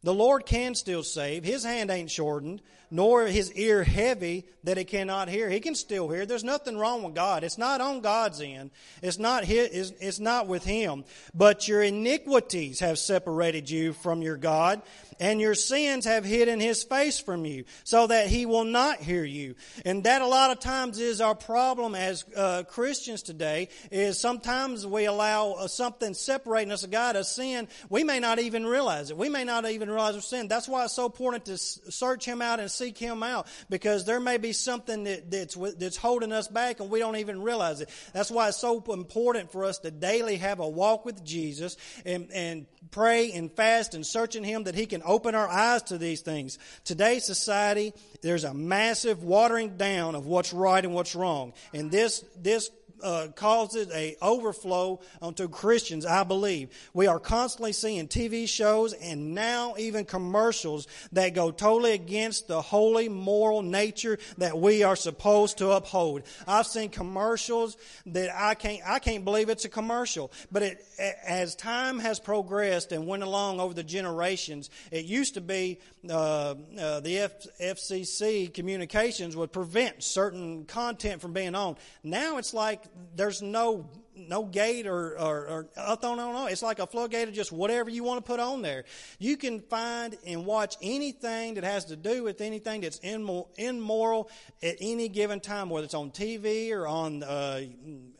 The 0.04 0.14
Lord 0.14 0.46
can 0.46 0.76
still 0.76 1.02
save. 1.02 1.44
His 1.44 1.64
hand 1.64 1.90
ain't 1.90 2.12
shortened, 2.12 2.62
nor 2.92 3.26
his 3.26 3.52
ear 3.54 3.84
heavy 3.84 4.46
that 4.64 4.78
it 4.78 4.86
cannot 4.86 5.28
hear. 5.28 5.50
He 5.50 5.60
can 5.60 5.74
still 5.74 6.08
hear. 6.08 6.26
There's 6.26 6.44
nothing 6.44 6.78
wrong 6.78 7.02
with 7.02 7.16
God. 7.16 7.44
It's 7.44 7.58
not 7.58 7.82
on 7.82 8.02
God's 8.02 8.40
end. 8.40 8.70
It's 9.02 9.18
not 9.18 9.44
his, 9.44 9.92
it's 10.00 10.20
not 10.20 10.48
with 10.48 10.64
him. 10.64 11.04
But 11.34 11.68
your 11.68 11.82
iniquities 11.82 12.80
have 12.80 13.00
separated 13.00 13.70
you 13.70 13.92
from 13.92 14.22
your 14.22 14.38
God, 14.38 14.84
and 15.20 15.42
your 15.42 15.56
sins 15.56 16.06
have 16.06 16.26
hidden 16.26 16.60
his 16.60 16.84
face 16.84 17.20
from 17.20 17.46
you 17.46 17.66
so 17.84 18.08
that 18.08 18.28
he 18.28 18.46
will 18.46 18.64
not 18.64 19.00
hear 19.00 19.24
you. 19.24 19.56
And 19.86 20.04
that 20.04 20.22
a 20.22 20.28
lot 20.28 20.52
of 20.52 20.60
times 20.60 21.00
is 21.00 21.22
our 21.22 21.36
problem 21.36 21.96
as 21.96 22.26
uh, 22.36 22.64
Christians 22.68 23.22
today 23.22 23.70
is 23.92 24.20
sometimes 24.20 24.86
we 24.86 25.06
allow 25.06 25.54
uh, 25.54 25.68
something 25.68 26.14
separating 26.14 26.72
us 26.72 26.84
of 26.84 26.92
God, 26.92 27.16
a 27.16 27.24
sin. 27.24 27.68
We 27.90 28.04
may 28.04 28.20
not 28.20 28.40
even 28.40 28.66
realize 28.66 29.10
it. 29.12 29.18
We 29.18 29.30
may 29.30 29.44
not 29.44 29.66
even 29.70 29.90
realize 29.90 30.16
our 30.16 30.22
sin. 30.22 30.48
That's 30.48 30.68
why 30.68 30.86
it's 30.86 30.94
so 30.94 31.06
important 31.06 31.46
to 31.46 31.58
search 31.58 32.26
him 32.26 32.42
out 32.42 32.60
and 32.60 32.70
seek 32.70 32.98
him 32.98 33.24
out 33.24 33.48
because 33.70 34.06
there 34.06 34.20
may 34.20 34.38
be 34.38 34.54
something 34.54 35.04
that, 35.06 35.32
that's, 35.32 35.56
that's 35.78 35.98
holding 35.98 36.32
us 36.32 36.48
back 36.48 36.80
and 36.80 36.90
we 36.90 37.00
don't 37.00 37.18
even 37.18 37.42
realize 37.42 37.82
it. 37.82 37.90
That's 38.14 38.32
why 38.32 38.50
it's 38.50 38.58
so 38.58 38.84
important 38.90 39.52
for 39.52 39.66
us 39.66 39.80
to 39.80 39.92
daily 39.92 40.38
have 40.38 40.60
a 40.60 40.68
walk 40.68 41.06
with 41.06 41.24
Jesus 41.24 41.78
and, 42.06 42.30
and 42.34 42.66
pray 42.92 43.32
and 43.32 43.52
fast 43.52 43.94
and 43.94 44.06
searching 44.06 44.44
him 44.44 44.64
that 44.64 44.76
he 44.76 44.86
can 44.86 45.02
open 45.08 45.34
our 45.34 45.48
eyes 45.48 45.82
to 45.84 45.98
these 45.98 46.22
things. 46.22 46.60
Today's 46.84 47.26
society, 47.26 47.94
there's 48.22 48.44
a 48.44 48.54
massive 48.54 49.24
watering 49.24 49.78
down 49.78 50.14
of 50.14 50.28
what's 50.28 50.54
right 50.54 50.84
and 50.84 50.94
what's 50.94 51.16
wrong. 51.16 51.54
And 51.74 51.90
this, 51.90 52.24
this 52.40 52.70
uh, 53.02 53.28
causes 53.36 53.90
a 53.94 54.16
overflow 54.22 55.00
onto 55.22 55.48
Christians, 55.48 56.06
I 56.06 56.24
believe. 56.24 56.70
We 56.94 57.08
are 57.08 57.20
constantly 57.20 57.74
seeing 57.74 58.08
TV 58.08 58.48
shows 58.48 58.94
and 58.94 59.34
now 59.34 59.76
even 59.78 60.06
commercials 60.06 60.88
that 61.12 61.34
go 61.34 61.52
totally 61.52 61.94
against 61.94 62.48
the 62.48 62.62
holy 62.62 63.10
moral 63.10 63.62
nature 63.62 64.18
that 64.38 64.58
we 64.58 64.84
are 64.84 64.96
supposed 64.96 65.58
to 65.60 65.72
uphold. 65.72 66.24
I've 66.48 66.68
seen 66.68 66.90
commercials 66.90 67.78
that 68.08 68.30
I 68.36 68.56
can't, 68.56 68.82
I 68.86 69.00
can't 69.00 69.24
believe 69.24 69.50
it's 69.50 69.66
a 69.66 69.70
commercial. 69.70 70.32
But 70.52 70.64
it, 70.64 70.86
as 71.26 71.56
time 71.56 72.00
has 72.00 72.20
progressed 72.20 72.92
and 72.92 73.08
went 73.08 73.24
along 73.24 73.60
over 73.60 73.74
the 73.74 73.84
generations, 73.84 74.70
it 74.92 75.06
used 75.06 75.36
to 75.36 75.42
be 75.42 75.80
uh, 76.10 76.56
uh, 76.80 77.00
the 77.02 77.20
F- 77.20 77.48
FCC 77.62 78.54
communications 78.54 79.36
would 79.36 79.52
prevent 79.52 80.04
certain 80.04 80.66
content 80.66 81.22
from 81.22 81.34
being 81.34 81.56
on. 81.56 81.76
Now 82.04 82.38
it's 82.38 82.54
like 82.54 82.87
there's 83.16 83.42
no 83.42 83.90
no 84.18 84.44
gate 84.44 84.88
or, 84.88 85.18
or, 85.20 85.48
or 85.48 85.70
I 85.78 85.96
don't 85.96 86.18
know. 86.18 86.48
It's 86.48 86.62
like 86.62 86.80
a 86.80 86.88
floodgate 86.88 87.28
of 87.28 87.34
just 87.34 87.52
whatever 87.52 87.90
you 87.90 88.04
want 88.04 88.24
to 88.24 88.30
put 88.30 88.40
on 88.40 88.62
there. 88.62 88.86
You 89.20 89.38
can 89.38 89.62
find 89.62 90.18
and 90.26 90.46
watch 90.46 90.76
anything 90.82 91.56
that 91.56 91.64
has 91.64 91.86
to 91.86 91.96
do 91.96 92.24
with 92.24 92.42
anything 92.42 92.82
that's 92.82 93.00
immoral 93.00 94.30
at 94.64 94.78
any 94.80 95.10
given 95.10 95.40
time, 95.40 95.70
whether 95.70 95.86
it's 95.86 95.94
on 95.94 96.12
TV 96.12 96.72
or 96.72 96.88
on 96.88 97.24
uh, 97.24 97.62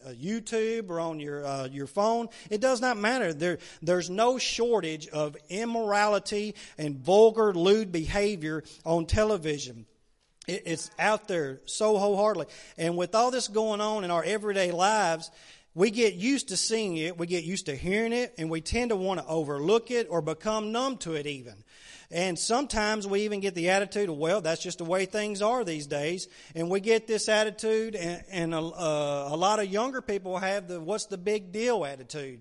YouTube 0.10 0.90
or 0.90 1.00
on 1.00 1.20
your 1.20 1.46
uh, 1.46 1.68
your 1.68 1.88
phone. 1.88 2.30
It 2.50 2.62
does 2.62 2.82
not 2.82 2.98
matter. 2.98 3.34
There 3.34 3.58
there's 3.82 4.10
no 4.10 4.38
shortage 4.38 5.08
of 5.08 5.36
immorality 5.50 6.56
and 6.78 6.98
vulgar, 6.98 7.54
lewd 7.54 7.92
behavior 7.92 8.64
on 8.86 9.06
television. 9.06 9.86
It's 10.48 10.90
out 10.98 11.28
there 11.28 11.60
so 11.66 11.98
wholeheartedly. 11.98 12.48
And 12.78 12.96
with 12.96 13.16
all 13.16 13.32
this 13.32 13.50
going 13.50 13.82
on 13.82 14.06
in 14.06 14.12
our 14.12 14.24
everyday 14.24 14.72
lives, 14.72 15.30
we 15.76 15.92
get 15.92 16.16
used 16.16 16.50
to 16.50 16.58
seeing 16.58 16.98
it, 16.98 17.18
we 17.18 17.28
get 17.28 17.44
used 17.44 17.66
to 17.68 17.76
hearing 17.76 18.14
it, 18.14 18.34
and 18.38 18.50
we 18.50 18.62
tend 18.62 18.90
to 18.90 18.96
want 18.96 19.20
to 19.20 19.28
overlook 19.28 19.92
it 19.92 20.08
or 20.10 20.22
become 20.22 20.72
numb 20.72 20.98
to 21.00 21.14
it 21.14 21.28
even. 21.28 21.54
And 22.10 22.40
sometimes 22.40 23.06
we 23.06 23.22
even 23.22 23.42
get 23.42 23.54
the 23.54 23.70
attitude 23.70 24.10
of, 24.10 24.18
well, 24.18 24.40
that's 24.40 24.64
just 24.64 24.78
the 24.78 24.86
way 24.86 25.06
things 25.06 25.42
are 25.42 25.66
these 25.66 25.86
days. 25.86 26.30
And 26.56 26.70
we 26.70 26.80
get 26.80 27.06
this 27.06 27.28
attitude, 27.28 27.96
and, 27.96 28.24
and 28.32 28.54
a, 28.54 28.60
uh, 28.60 29.30
a 29.32 29.36
lot 29.36 29.60
of 29.60 29.68
younger 29.68 30.02
people 30.02 30.38
have 30.38 30.70
the 30.70 30.80
what's 30.80 31.08
the 31.08 31.18
big 31.18 31.52
deal 31.52 31.86
attitude. 31.86 32.40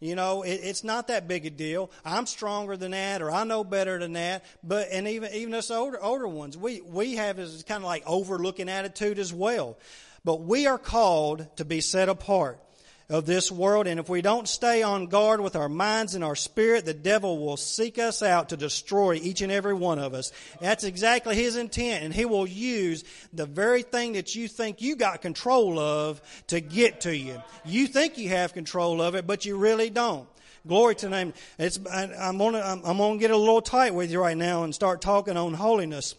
You 0.00 0.14
know, 0.14 0.42
it, 0.42 0.60
it's 0.62 0.84
not 0.84 1.08
that 1.08 1.26
big 1.26 1.46
a 1.46 1.50
deal. 1.50 1.90
I'm 2.04 2.26
stronger 2.26 2.76
than 2.76 2.90
that, 2.90 3.22
or 3.22 3.30
I 3.30 3.44
know 3.44 3.64
better 3.64 3.98
than 3.98 4.12
that. 4.14 4.44
But 4.62 4.88
and 4.92 5.08
even 5.08 5.32
even 5.32 5.54
us 5.54 5.70
older 5.70 6.02
older 6.02 6.28
ones, 6.28 6.56
we 6.56 6.80
we 6.82 7.16
have 7.16 7.36
this 7.36 7.62
kind 7.62 7.82
of 7.82 7.86
like 7.86 8.02
overlooking 8.06 8.68
attitude 8.68 9.18
as 9.18 9.32
well. 9.32 9.78
But 10.24 10.42
we 10.42 10.66
are 10.66 10.78
called 10.78 11.46
to 11.56 11.64
be 11.64 11.80
set 11.80 12.08
apart 12.08 12.60
of 13.08 13.24
this 13.24 13.52
world. 13.52 13.86
And 13.86 14.00
if 14.00 14.08
we 14.08 14.20
don't 14.20 14.48
stay 14.48 14.82
on 14.82 15.06
guard 15.06 15.40
with 15.40 15.54
our 15.56 15.68
minds 15.68 16.14
and 16.14 16.24
our 16.24 16.34
spirit, 16.34 16.84
the 16.84 16.94
devil 16.94 17.38
will 17.38 17.56
seek 17.56 17.98
us 17.98 18.22
out 18.22 18.48
to 18.48 18.56
destroy 18.56 19.14
each 19.14 19.42
and 19.42 19.52
every 19.52 19.74
one 19.74 19.98
of 19.98 20.14
us. 20.14 20.32
That's 20.60 20.84
exactly 20.84 21.36
his 21.36 21.56
intent. 21.56 22.04
And 22.04 22.12
he 22.12 22.24
will 22.24 22.46
use 22.46 23.04
the 23.32 23.46
very 23.46 23.82
thing 23.82 24.14
that 24.14 24.34
you 24.34 24.48
think 24.48 24.80
you 24.80 24.96
got 24.96 25.22
control 25.22 25.78
of 25.78 26.20
to 26.48 26.60
get 26.60 27.02
to 27.02 27.16
you. 27.16 27.40
You 27.64 27.86
think 27.86 28.18
you 28.18 28.30
have 28.30 28.52
control 28.52 29.00
of 29.00 29.14
it, 29.14 29.26
but 29.26 29.44
you 29.44 29.56
really 29.56 29.90
don't. 29.90 30.28
Glory 30.66 30.96
to 30.96 31.08
name. 31.08 31.32
It's, 31.58 31.78
I, 31.86 32.28
am 32.28 32.38
gonna, 32.38 32.58
I'm, 32.58 32.84
I'm 32.84 32.98
gonna 32.98 33.18
get 33.18 33.30
a 33.30 33.36
little 33.36 33.60
tight 33.60 33.94
with 33.94 34.10
you 34.10 34.20
right 34.20 34.36
now 34.36 34.64
and 34.64 34.74
start 34.74 35.00
talking 35.00 35.36
on 35.36 35.54
holiness. 35.54 36.16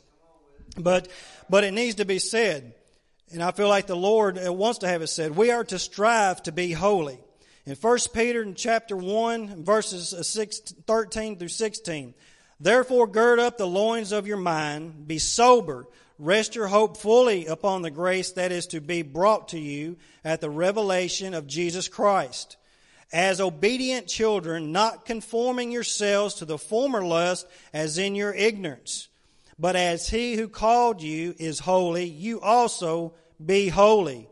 But, 0.78 1.10
but 1.50 1.66
it 1.66 1.74
needs 1.74 1.96
to 1.96 2.06
be 2.06 2.20
said. 2.20 2.74
And 3.34 3.44
I 3.44 3.52
feel 3.52 3.68
like 3.68 3.88
the 3.88 3.96
Lord 3.96 4.40
uh, 4.44 4.54
wants 4.54 4.80
to 4.80 4.88
have 4.88 5.02
it 5.02 5.08
said. 5.08 5.36
We 5.36 5.52
are 5.52 5.64
to 5.66 5.80
strive 5.80 6.42
to 6.44 6.52
be 6.52 6.72
holy. 6.72 7.20
In 7.66 7.76
1 7.76 7.98
Peter 8.14 8.42
in 8.42 8.56
chapter 8.56 8.96
1, 8.96 9.66
verses 9.66 10.14
uh, 10.14 10.24
6, 10.24 10.60
13 10.88 11.38
through 11.38 11.50
16. 11.50 12.14
Therefore 12.60 13.06
gird 13.06 13.40
up 13.40 13.58
the 13.58 13.68
loins 13.68 14.14
of 14.14 14.28
your 14.28 14.38
mind, 14.38 15.08
be 15.08 15.20
sober, 15.20 15.86
rest 16.18 16.56
your 16.56 16.68
hope 16.68 16.96
fully 16.96 17.46
upon 17.46 17.82
the 17.82 17.92
grace 17.92 18.32
that 18.32 18.54
is 18.54 18.66
to 18.68 18.80
be 18.80 19.02
brought 19.02 19.50
to 19.50 19.60
you 19.60 19.98
at 20.24 20.40
the 20.40 20.50
revelation 20.50 21.34
of 21.34 21.46
Jesus 21.46 21.90
Christ. 21.90 22.56
As 23.12 23.42
obedient 23.42 24.08
children, 24.08 24.72
not 24.72 25.06
conforming 25.06 25.72
yourselves 25.72 26.36
to 26.36 26.46
the 26.46 26.58
former 26.58 27.04
lust 27.04 27.46
as 27.74 27.98
in 27.98 28.16
your 28.16 28.34
ignorance 28.34 29.10
But 29.60 29.76
as 29.76 30.10
he 30.10 30.36
who 30.36 30.48
called 30.48 31.02
you 31.02 31.34
is 31.38 31.60
holy, 31.60 32.06
you 32.06 32.40
also 32.42 33.14
be 33.44 33.70
holy 33.70 34.30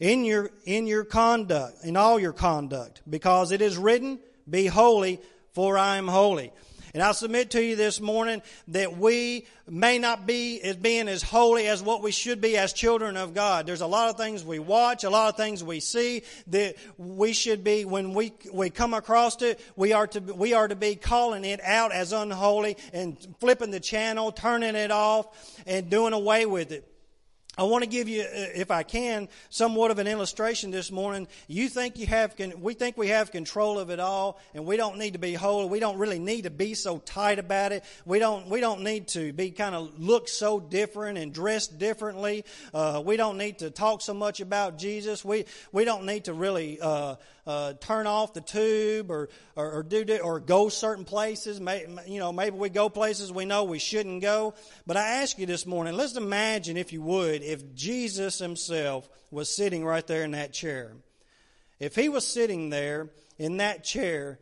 in 0.00 0.24
your, 0.24 0.50
in 0.64 0.86
your 0.86 1.04
conduct, 1.04 1.84
in 1.84 1.96
all 1.96 2.18
your 2.18 2.32
conduct, 2.32 3.02
because 3.08 3.52
it 3.52 3.60
is 3.60 3.76
written, 3.76 4.18
be 4.48 4.66
holy, 4.66 5.20
for 5.52 5.78
I 5.78 5.96
am 5.96 6.08
holy. 6.08 6.52
And 6.92 7.02
I 7.02 7.12
submit 7.12 7.50
to 7.50 7.62
you 7.62 7.76
this 7.76 8.00
morning 8.00 8.42
that 8.68 8.96
we 8.96 9.46
may 9.68 9.98
not 9.98 10.26
be 10.26 10.60
as 10.60 10.76
being 10.76 11.06
as 11.06 11.22
holy 11.22 11.68
as 11.68 11.82
what 11.82 12.02
we 12.02 12.10
should 12.10 12.40
be 12.40 12.56
as 12.56 12.72
children 12.72 13.16
of 13.16 13.32
God. 13.32 13.66
There's 13.66 13.80
a 13.80 13.86
lot 13.86 14.10
of 14.10 14.16
things 14.16 14.44
we 14.44 14.58
watch, 14.58 15.04
a 15.04 15.10
lot 15.10 15.28
of 15.28 15.36
things 15.36 15.62
we 15.62 15.78
see 15.78 16.22
that 16.48 16.74
we 16.98 17.32
should 17.32 17.62
be 17.62 17.84
when 17.84 18.12
we 18.12 18.32
we 18.52 18.70
come 18.70 18.94
across 18.94 19.40
it, 19.42 19.60
we 19.76 19.92
are 19.92 20.08
to 20.08 20.20
we 20.20 20.52
are 20.52 20.66
to 20.66 20.76
be 20.76 20.96
calling 20.96 21.44
it 21.44 21.60
out 21.62 21.92
as 21.92 22.12
unholy 22.12 22.76
and 22.92 23.16
flipping 23.38 23.70
the 23.70 23.80
channel, 23.80 24.32
turning 24.32 24.74
it 24.74 24.90
off 24.90 25.28
and 25.66 25.90
doing 25.90 26.12
away 26.12 26.46
with 26.46 26.72
it. 26.72 26.86
I 27.60 27.64
want 27.64 27.84
to 27.84 27.90
give 27.90 28.08
you, 28.08 28.22
uh, 28.22 28.46
if 28.54 28.70
I 28.70 28.82
can, 28.84 29.28
somewhat 29.50 29.90
of 29.90 29.98
an 29.98 30.06
illustration 30.06 30.70
this 30.70 30.90
morning. 30.90 31.28
You 31.46 31.68
think 31.68 31.98
you 31.98 32.06
have, 32.06 32.34
we 32.58 32.72
think 32.72 32.96
we 32.96 33.08
have 33.08 33.30
control 33.30 33.78
of 33.78 33.90
it 33.90 34.00
all, 34.00 34.40
and 34.54 34.64
we 34.64 34.78
don't 34.78 34.96
need 34.96 35.12
to 35.12 35.18
be 35.18 35.34
holy. 35.34 35.68
We 35.68 35.78
don't 35.78 35.98
really 35.98 36.18
need 36.18 36.44
to 36.44 36.50
be 36.50 36.72
so 36.72 36.96
tight 36.96 37.38
about 37.38 37.72
it. 37.72 37.84
We 38.06 38.18
don't, 38.18 38.48
we 38.48 38.60
don't 38.60 38.80
need 38.80 39.08
to 39.08 39.34
be 39.34 39.50
kind 39.50 39.74
of 39.74 40.00
look 40.00 40.30
so 40.30 40.58
different 40.58 41.18
and 41.18 41.34
dress 41.34 41.66
differently. 41.66 42.46
Uh, 42.72 43.02
we 43.04 43.18
don't 43.18 43.36
need 43.36 43.58
to 43.58 43.68
talk 43.68 44.00
so 44.00 44.14
much 44.14 44.40
about 44.40 44.78
Jesus. 44.78 45.22
We, 45.22 45.44
we 45.70 45.84
don't 45.84 46.06
need 46.06 46.24
to 46.24 46.32
really, 46.32 46.80
uh, 46.80 47.16
uh, 47.46 47.72
turn 47.80 48.06
off 48.06 48.32
the 48.32 48.40
tube 48.40 49.10
or, 49.10 49.28
or, 49.56 49.72
or 49.72 49.82
do 49.82 50.18
or 50.22 50.40
go 50.40 50.68
certain 50.68 51.04
places. 51.04 51.58
You 52.06 52.20
know, 52.20 52.32
maybe 52.32 52.56
we 52.56 52.68
go 52.68 52.88
places 52.88 53.32
we 53.32 53.44
know 53.44 53.64
we 53.64 53.78
shouldn't 53.78 54.22
go. 54.22 54.54
But 54.86 54.96
I 54.96 55.22
ask 55.22 55.38
you 55.38 55.46
this 55.46 55.66
morning, 55.66 55.96
let's 55.96 56.16
imagine, 56.16 56.76
if 56.76 56.92
you 56.92 57.02
would, 57.02 57.42
if 57.50 57.74
Jesus 57.74 58.38
himself 58.38 59.08
was 59.30 59.54
sitting 59.54 59.84
right 59.84 60.06
there 60.06 60.24
in 60.24 60.32
that 60.32 60.52
chair. 60.52 60.92
If 61.78 61.96
he 61.96 62.08
was 62.08 62.26
sitting 62.26 62.70
there 62.70 63.10
in 63.38 63.56
that 63.56 63.84
chair, 63.84 64.38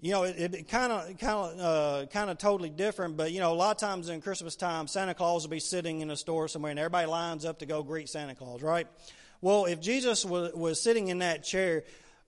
you 0.00 0.12
know, 0.12 0.22
it 0.22 0.68
kind 0.68 0.92
of, 0.92 1.18
kind 1.18 1.60
of, 1.60 1.60
uh, 1.60 2.06
kind 2.06 2.30
of 2.30 2.38
totally 2.38 2.70
different. 2.70 3.16
But 3.16 3.32
you 3.32 3.40
know, 3.40 3.52
a 3.52 3.54
lot 3.54 3.70
of 3.72 3.76
times 3.76 4.08
in 4.08 4.20
Christmas 4.20 4.56
time, 4.56 4.86
Santa 4.86 5.14
Claus 5.14 5.42
will 5.42 5.50
be 5.50 5.60
sitting 5.60 6.00
in 6.00 6.10
a 6.10 6.16
store 6.16 6.48
somewhere, 6.48 6.70
and 6.70 6.78
everybody 6.78 7.06
lines 7.06 7.44
up 7.44 7.58
to 7.58 7.66
go 7.66 7.82
greet 7.82 8.08
Santa 8.08 8.34
Claus, 8.34 8.62
right? 8.62 8.86
Well, 9.40 9.64
if 9.64 9.80
Jesus 9.80 10.24
was, 10.24 10.52
was 10.54 10.80
sitting 10.80 11.08
in 11.08 11.18
that 11.18 11.44
chair, 11.44 11.84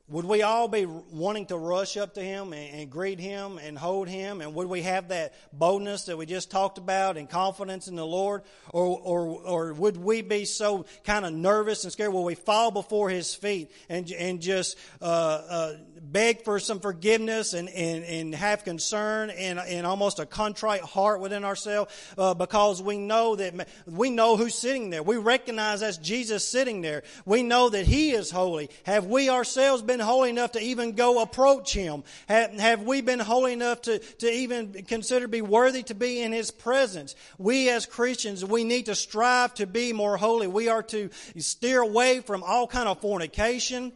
would 0.09 0.25
we 0.25 0.43
all 0.43 0.69
be 0.69 0.85
wanting 0.85 1.47
to 1.47 1.57
rush 1.57 1.97
up 1.97 2.15
to 2.15 2.21
him 2.21 2.53
and, 2.53 2.81
and, 2.81 2.91
greet 2.91 3.19
him 3.19 3.59
and 3.59 3.79
hold 3.79 4.09
him? 4.09 4.41
And 4.41 4.55
would 4.55 4.69
we 4.69 4.83
have 4.83 5.09
that 5.09 5.33
boldness 5.53 6.05
that 6.05 6.19
we 6.19 6.27
just 6.27 6.51
talked 6.51 6.77
about 6.77 7.17
and 7.17 7.31
confidence 7.31 7.87
in 7.89 7.95
the 7.95 8.05
Lord? 8.05 8.43
Or, 8.73 8.99
or, 8.99 9.27
or 9.47 9.73
would 9.73 9.97
we 9.97 10.21
be 10.21 10.45
so 10.45 10.87
kind 11.05 11.25
of 11.25 11.33
nervous 11.33 11.85
and 11.85 11.93
scared? 11.93 12.13
Will 12.13 12.25
we 12.25 12.35
fall 12.35 12.71
before 12.71 13.11
his 13.11 13.35
feet 13.35 13.71
and, 13.89 14.11
and 14.11 14.43
just 14.43 14.77
uh, 15.01 15.05
uh, 15.05 15.73
beg 16.03 16.43
for 16.43 16.59
some 16.59 16.81
forgiveness 16.81 17.55
and, 17.55 17.69
and, 17.71 18.05
and 18.05 18.35
have 18.35 18.65
concern 18.65 19.31
and, 19.31 19.59
and 19.61 19.87
almost 19.87 20.19
a 20.19 20.27
contrite 20.27 20.83
heart 20.83 21.21
within 21.21 21.45
ourselves 21.45 21.95
uh, 22.19 22.35
because 22.35 22.83
we 22.83 22.99
know 22.99 23.37
that 23.37 23.69
we 23.87 24.11
know 24.11 24.37
who's 24.37 24.55
sitting 24.55 24.91
there. 24.91 25.03
We 25.03 25.17
recognize 25.17 25.81
that's 25.81 25.97
Jesus 25.97 26.47
sitting 26.47 26.83
there. 26.83 27.03
We 27.25 27.43
know 27.43 27.71
that 27.71 27.87
he 27.87 28.11
is 28.11 28.31
holy. 28.31 28.69
Have 28.85 29.07
we 29.07 29.31
ourselves 29.31 29.81
been 29.81 29.92
holy 30.01 30.31
enough 30.31 30.53
to 30.53 30.61
even 30.61 30.93
go 30.93 31.23
approach 31.23 31.73
him? 31.73 32.05
Have, 32.29 32.53
have 32.59 32.83
we 32.83 33.01
been 33.01 33.19
holy 33.19 33.53
enough 33.53 33.83
to, 33.83 33.99
to 33.99 34.31
even 34.31 34.85
consider 34.85 35.29
be 35.29 35.43
worthy 35.43 35.83
to 35.85 35.95
be 35.95 36.21
in 36.23 36.33
his 36.33 36.51
presence? 36.51 37.15
We 37.39 37.69
as 37.71 37.87
Christians, 37.87 38.45
we 38.45 38.65
need 38.65 38.87
to 38.87 38.95
strive 38.95 39.55
to 39.55 39.67
be 39.67 39.93
more 39.93 40.17
holy. 40.17 40.47
We 40.47 40.69
are 40.69 40.83
to 40.85 41.11
steer 41.39 41.81
away 41.81 42.21
from 42.21 42.43
all 42.43 42.67
kind 42.67 42.89
of 42.89 43.01
fornication 43.01 43.93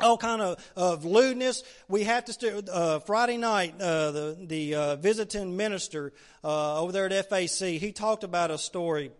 all 0.00 0.16
kind 0.16 0.40
of, 0.40 0.72
of 0.76 1.04
lewdness. 1.04 1.62
We 1.88 2.04
have 2.04 2.24
to 2.24 2.32
steer. 2.32 2.60
Uh, 2.72 3.00
Friday 3.00 3.36
night, 3.36 3.74
uh, 3.80 4.10
the 4.10 4.36
the 4.40 4.74
uh, 4.74 4.96
visiting 4.96 5.56
minister 5.56 6.12
uh, 6.42 6.80
over 6.80 6.92
there 6.92 7.06
at 7.06 7.28
FAC, 7.28 7.78
he 7.78 7.92
talked 7.92 8.24
about 8.24 8.50
a 8.50 8.56
story 8.56 9.12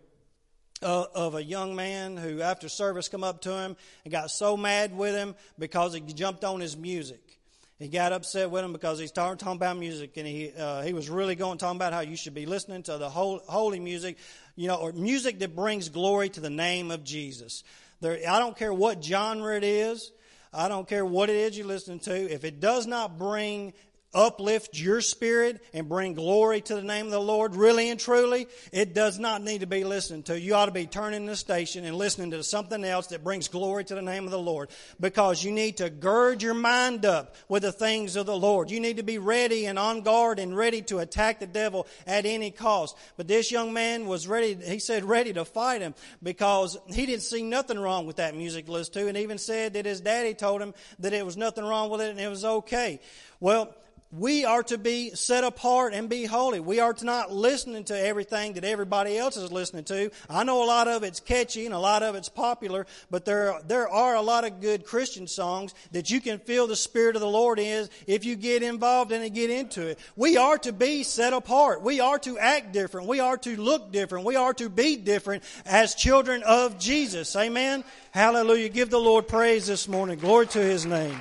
uh, 0.81 1.05
of 1.13 1.35
a 1.35 1.43
young 1.43 1.75
man 1.75 2.17
who, 2.17 2.41
after 2.41 2.69
service, 2.69 3.09
come 3.09 3.23
up 3.23 3.41
to 3.41 3.51
him 3.51 3.75
and 4.03 4.11
got 4.11 4.31
so 4.31 4.57
mad 4.57 4.95
with 4.95 5.15
him 5.15 5.35
because 5.59 5.93
he 5.93 6.01
jumped 6.01 6.43
on 6.43 6.59
his 6.59 6.75
music. 6.75 7.39
He 7.79 7.87
got 7.87 8.13
upset 8.13 8.51
with 8.51 8.63
him 8.63 8.73
because 8.73 8.99
he 8.99 9.07
started 9.07 9.39
talking 9.39 9.55
about 9.55 9.75
music, 9.77 10.15
and 10.17 10.27
he 10.27 10.51
uh, 10.55 10.83
he 10.83 10.93
was 10.93 11.09
really 11.09 11.33
going 11.33 11.57
talking 11.57 11.77
about 11.77 11.93
how 11.93 12.01
you 12.01 12.15
should 12.15 12.35
be 12.35 12.45
listening 12.45 12.83
to 12.83 12.99
the 12.99 13.09
holy 13.09 13.79
music, 13.79 14.17
you 14.55 14.67
know, 14.67 14.75
or 14.75 14.91
music 14.91 15.39
that 15.39 15.55
brings 15.55 15.89
glory 15.89 16.29
to 16.29 16.39
the 16.39 16.49
name 16.51 16.91
of 16.91 17.03
Jesus. 17.03 17.63
There, 17.99 18.19
I 18.29 18.37
don't 18.37 18.55
care 18.55 18.71
what 18.71 19.03
genre 19.03 19.57
it 19.57 19.63
is. 19.63 20.11
I 20.53 20.67
don't 20.67 20.87
care 20.87 21.05
what 21.05 21.29
it 21.29 21.37
is 21.37 21.57
you're 21.57 21.65
listening 21.65 21.99
to. 22.01 22.13
If 22.13 22.43
it 22.43 22.59
does 22.59 22.85
not 22.85 23.17
bring 23.17 23.73
uplift 24.13 24.79
your 24.79 25.01
spirit 25.01 25.63
and 25.73 25.87
bring 25.87 26.13
glory 26.13 26.61
to 26.61 26.75
the 26.75 26.81
name 26.81 27.05
of 27.05 27.11
the 27.11 27.21
Lord, 27.21 27.55
really 27.55 27.89
and 27.89 27.99
truly, 27.99 28.47
it 28.71 28.93
does 28.93 29.19
not 29.19 29.41
need 29.41 29.61
to 29.61 29.67
be 29.67 29.83
listened 29.83 30.25
to. 30.25 30.39
You 30.39 30.55
ought 30.55 30.65
to 30.65 30.71
be 30.71 30.85
turning 30.85 31.25
the 31.25 31.35
station 31.35 31.85
and 31.85 31.95
listening 31.95 32.31
to 32.31 32.43
something 32.43 32.83
else 32.83 33.07
that 33.07 33.23
brings 33.23 33.47
glory 33.47 33.85
to 33.85 33.95
the 33.95 34.01
name 34.01 34.25
of 34.25 34.31
the 34.31 34.39
Lord 34.39 34.69
because 34.99 35.43
you 35.43 35.51
need 35.51 35.77
to 35.77 35.89
gird 35.89 36.41
your 36.41 36.53
mind 36.53 37.05
up 37.05 37.35
with 37.47 37.63
the 37.63 37.71
things 37.71 38.15
of 38.15 38.25
the 38.25 38.37
Lord. 38.37 38.69
You 38.69 38.79
need 38.79 38.97
to 38.97 39.03
be 39.03 39.17
ready 39.17 39.65
and 39.65 39.79
on 39.79 40.01
guard 40.01 40.39
and 40.39 40.55
ready 40.55 40.81
to 40.83 40.99
attack 40.99 41.39
the 41.39 41.47
devil 41.47 41.87
at 42.05 42.25
any 42.25 42.51
cost. 42.51 42.97
But 43.17 43.27
this 43.27 43.51
young 43.51 43.73
man 43.73 44.07
was 44.07 44.27
ready, 44.27 44.55
he 44.55 44.79
said, 44.79 45.03
ready 45.03 45.33
to 45.33 45.45
fight 45.45 45.81
him 45.81 45.95
because 46.21 46.77
he 46.87 47.05
didn't 47.05 47.23
see 47.23 47.43
nothing 47.43 47.79
wrong 47.79 48.05
with 48.05 48.17
that 48.17 48.35
music 48.35 48.67
list 48.67 48.93
too 48.93 49.07
and 49.07 49.17
even 49.17 49.37
said 49.37 49.73
that 49.73 49.85
his 49.85 50.01
daddy 50.01 50.33
told 50.33 50.61
him 50.61 50.73
that 50.99 51.13
it 51.13 51.25
was 51.25 51.37
nothing 51.37 51.63
wrong 51.63 51.89
with 51.89 52.01
it 52.01 52.09
and 52.09 52.19
it 52.19 52.27
was 52.27 52.43
okay. 52.43 52.99
Well, 53.39 53.73
we 54.11 54.43
are 54.43 54.63
to 54.63 54.77
be 54.77 55.11
set 55.11 55.43
apart 55.43 55.93
and 55.93 56.09
be 56.09 56.25
holy. 56.25 56.59
We 56.59 56.79
are 56.79 56.93
to 56.93 57.05
not 57.05 57.31
listening 57.31 57.85
to 57.85 57.97
everything 57.97 58.53
that 58.53 58.63
everybody 58.63 59.17
else 59.17 59.37
is 59.37 59.51
listening 59.51 59.85
to. 59.85 60.11
I 60.29 60.43
know 60.43 60.63
a 60.63 60.65
lot 60.65 60.87
of 60.87 61.03
it's 61.03 61.19
catchy 61.19 61.65
and 61.65 61.73
a 61.73 61.79
lot 61.79 62.03
of 62.03 62.15
it's 62.15 62.29
popular, 62.29 62.85
but 63.09 63.25
there, 63.25 63.59
there 63.67 63.87
are 63.87 64.15
a 64.15 64.21
lot 64.21 64.43
of 64.43 64.59
good 64.59 64.85
Christian 64.85 65.27
songs 65.27 65.73
that 65.93 66.11
you 66.11 66.19
can 66.19 66.39
feel 66.39 66.67
the 66.67 66.75
Spirit 66.75 67.15
of 67.15 67.21
the 67.21 67.27
Lord 67.27 67.57
is 67.59 67.89
if 68.05 68.25
you 68.25 68.35
get 68.35 68.63
involved 68.63 69.11
and 69.11 69.33
get 69.33 69.49
into 69.49 69.87
it. 69.87 69.99
We 70.15 70.35
are 70.37 70.57
to 70.59 70.73
be 70.73 71.03
set 71.03 71.31
apart. 71.31 71.81
We 71.81 72.01
are 72.01 72.19
to 72.19 72.37
act 72.37 72.73
different. 72.73 73.07
We 73.07 73.19
are 73.19 73.37
to 73.37 73.55
look 73.55 73.91
different. 73.91 74.25
We 74.25 74.35
are 74.35 74.53
to 74.55 74.69
be 74.69 74.97
different 74.97 75.43
as 75.65 75.95
children 75.95 76.43
of 76.43 76.77
Jesus. 76.79 77.35
Amen. 77.35 77.83
Hallelujah. 78.11 78.69
Give 78.69 78.89
the 78.89 78.99
Lord 78.99 79.27
praise 79.27 79.67
this 79.67 79.87
morning. 79.87 80.19
Glory 80.19 80.47
to 80.47 80.59
His 80.59 80.85
name. 80.85 81.17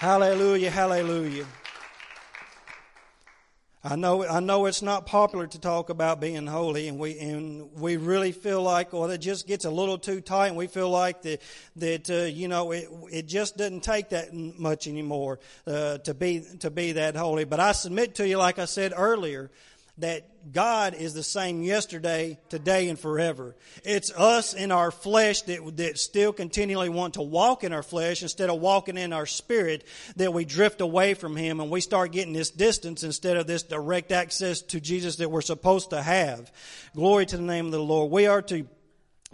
Hallelujah, 0.00 0.70
hallelujah. 0.70 1.44
I 3.84 3.96
know, 3.96 4.26
I 4.26 4.40
know 4.40 4.64
it's 4.64 4.80
not 4.80 5.04
popular 5.04 5.46
to 5.46 5.60
talk 5.60 5.90
about 5.90 6.22
being 6.22 6.46
holy, 6.46 6.88
and 6.88 6.98
we 6.98 7.18
and 7.18 7.70
we 7.74 7.98
really 7.98 8.32
feel 8.32 8.62
like, 8.62 8.94
well, 8.94 9.10
it 9.10 9.18
just 9.18 9.46
gets 9.46 9.66
a 9.66 9.70
little 9.70 9.98
too 9.98 10.22
tight, 10.22 10.48
and 10.48 10.56
we 10.56 10.68
feel 10.68 10.88
like 10.88 11.20
that 11.20 11.42
that 11.76 12.08
uh, 12.08 12.14
you 12.22 12.48
know 12.48 12.70
it 12.70 12.88
it 13.12 13.28
just 13.28 13.58
doesn't 13.58 13.82
take 13.82 14.08
that 14.08 14.32
much 14.32 14.86
anymore 14.88 15.38
uh, 15.66 15.98
to 15.98 16.14
be 16.14 16.46
to 16.60 16.70
be 16.70 16.92
that 16.92 17.14
holy. 17.14 17.44
But 17.44 17.60
I 17.60 17.72
submit 17.72 18.14
to 18.14 18.26
you, 18.26 18.38
like 18.38 18.58
I 18.58 18.64
said 18.64 18.94
earlier, 18.96 19.50
that 20.00 20.52
God 20.52 20.94
is 20.94 21.14
the 21.14 21.22
same 21.22 21.62
yesterday, 21.62 22.38
today, 22.48 22.88
and 22.88 22.98
forever. 22.98 23.54
It's 23.84 24.10
us 24.12 24.54
in 24.54 24.72
our 24.72 24.90
flesh 24.90 25.42
that, 25.42 25.76
that 25.76 25.98
still 25.98 26.32
continually 26.32 26.88
want 26.88 27.14
to 27.14 27.22
walk 27.22 27.62
in 27.62 27.72
our 27.72 27.82
flesh 27.82 28.22
instead 28.22 28.50
of 28.50 28.60
walking 28.60 28.96
in 28.96 29.12
our 29.12 29.26
spirit 29.26 29.84
that 30.16 30.32
we 30.32 30.44
drift 30.44 30.80
away 30.80 31.14
from 31.14 31.36
Him 31.36 31.60
and 31.60 31.70
we 31.70 31.80
start 31.80 32.12
getting 32.12 32.32
this 32.32 32.50
distance 32.50 33.04
instead 33.04 33.36
of 33.36 33.46
this 33.46 33.62
direct 33.62 34.12
access 34.12 34.60
to 34.62 34.80
Jesus 34.80 35.16
that 35.16 35.30
we're 35.30 35.40
supposed 35.40 35.90
to 35.90 36.02
have. 36.02 36.50
Glory 36.94 37.26
to 37.26 37.36
the 37.36 37.42
name 37.42 37.66
of 37.66 37.72
the 37.72 37.82
Lord. 37.82 38.10
We 38.10 38.26
are 38.26 38.42
to 38.42 38.66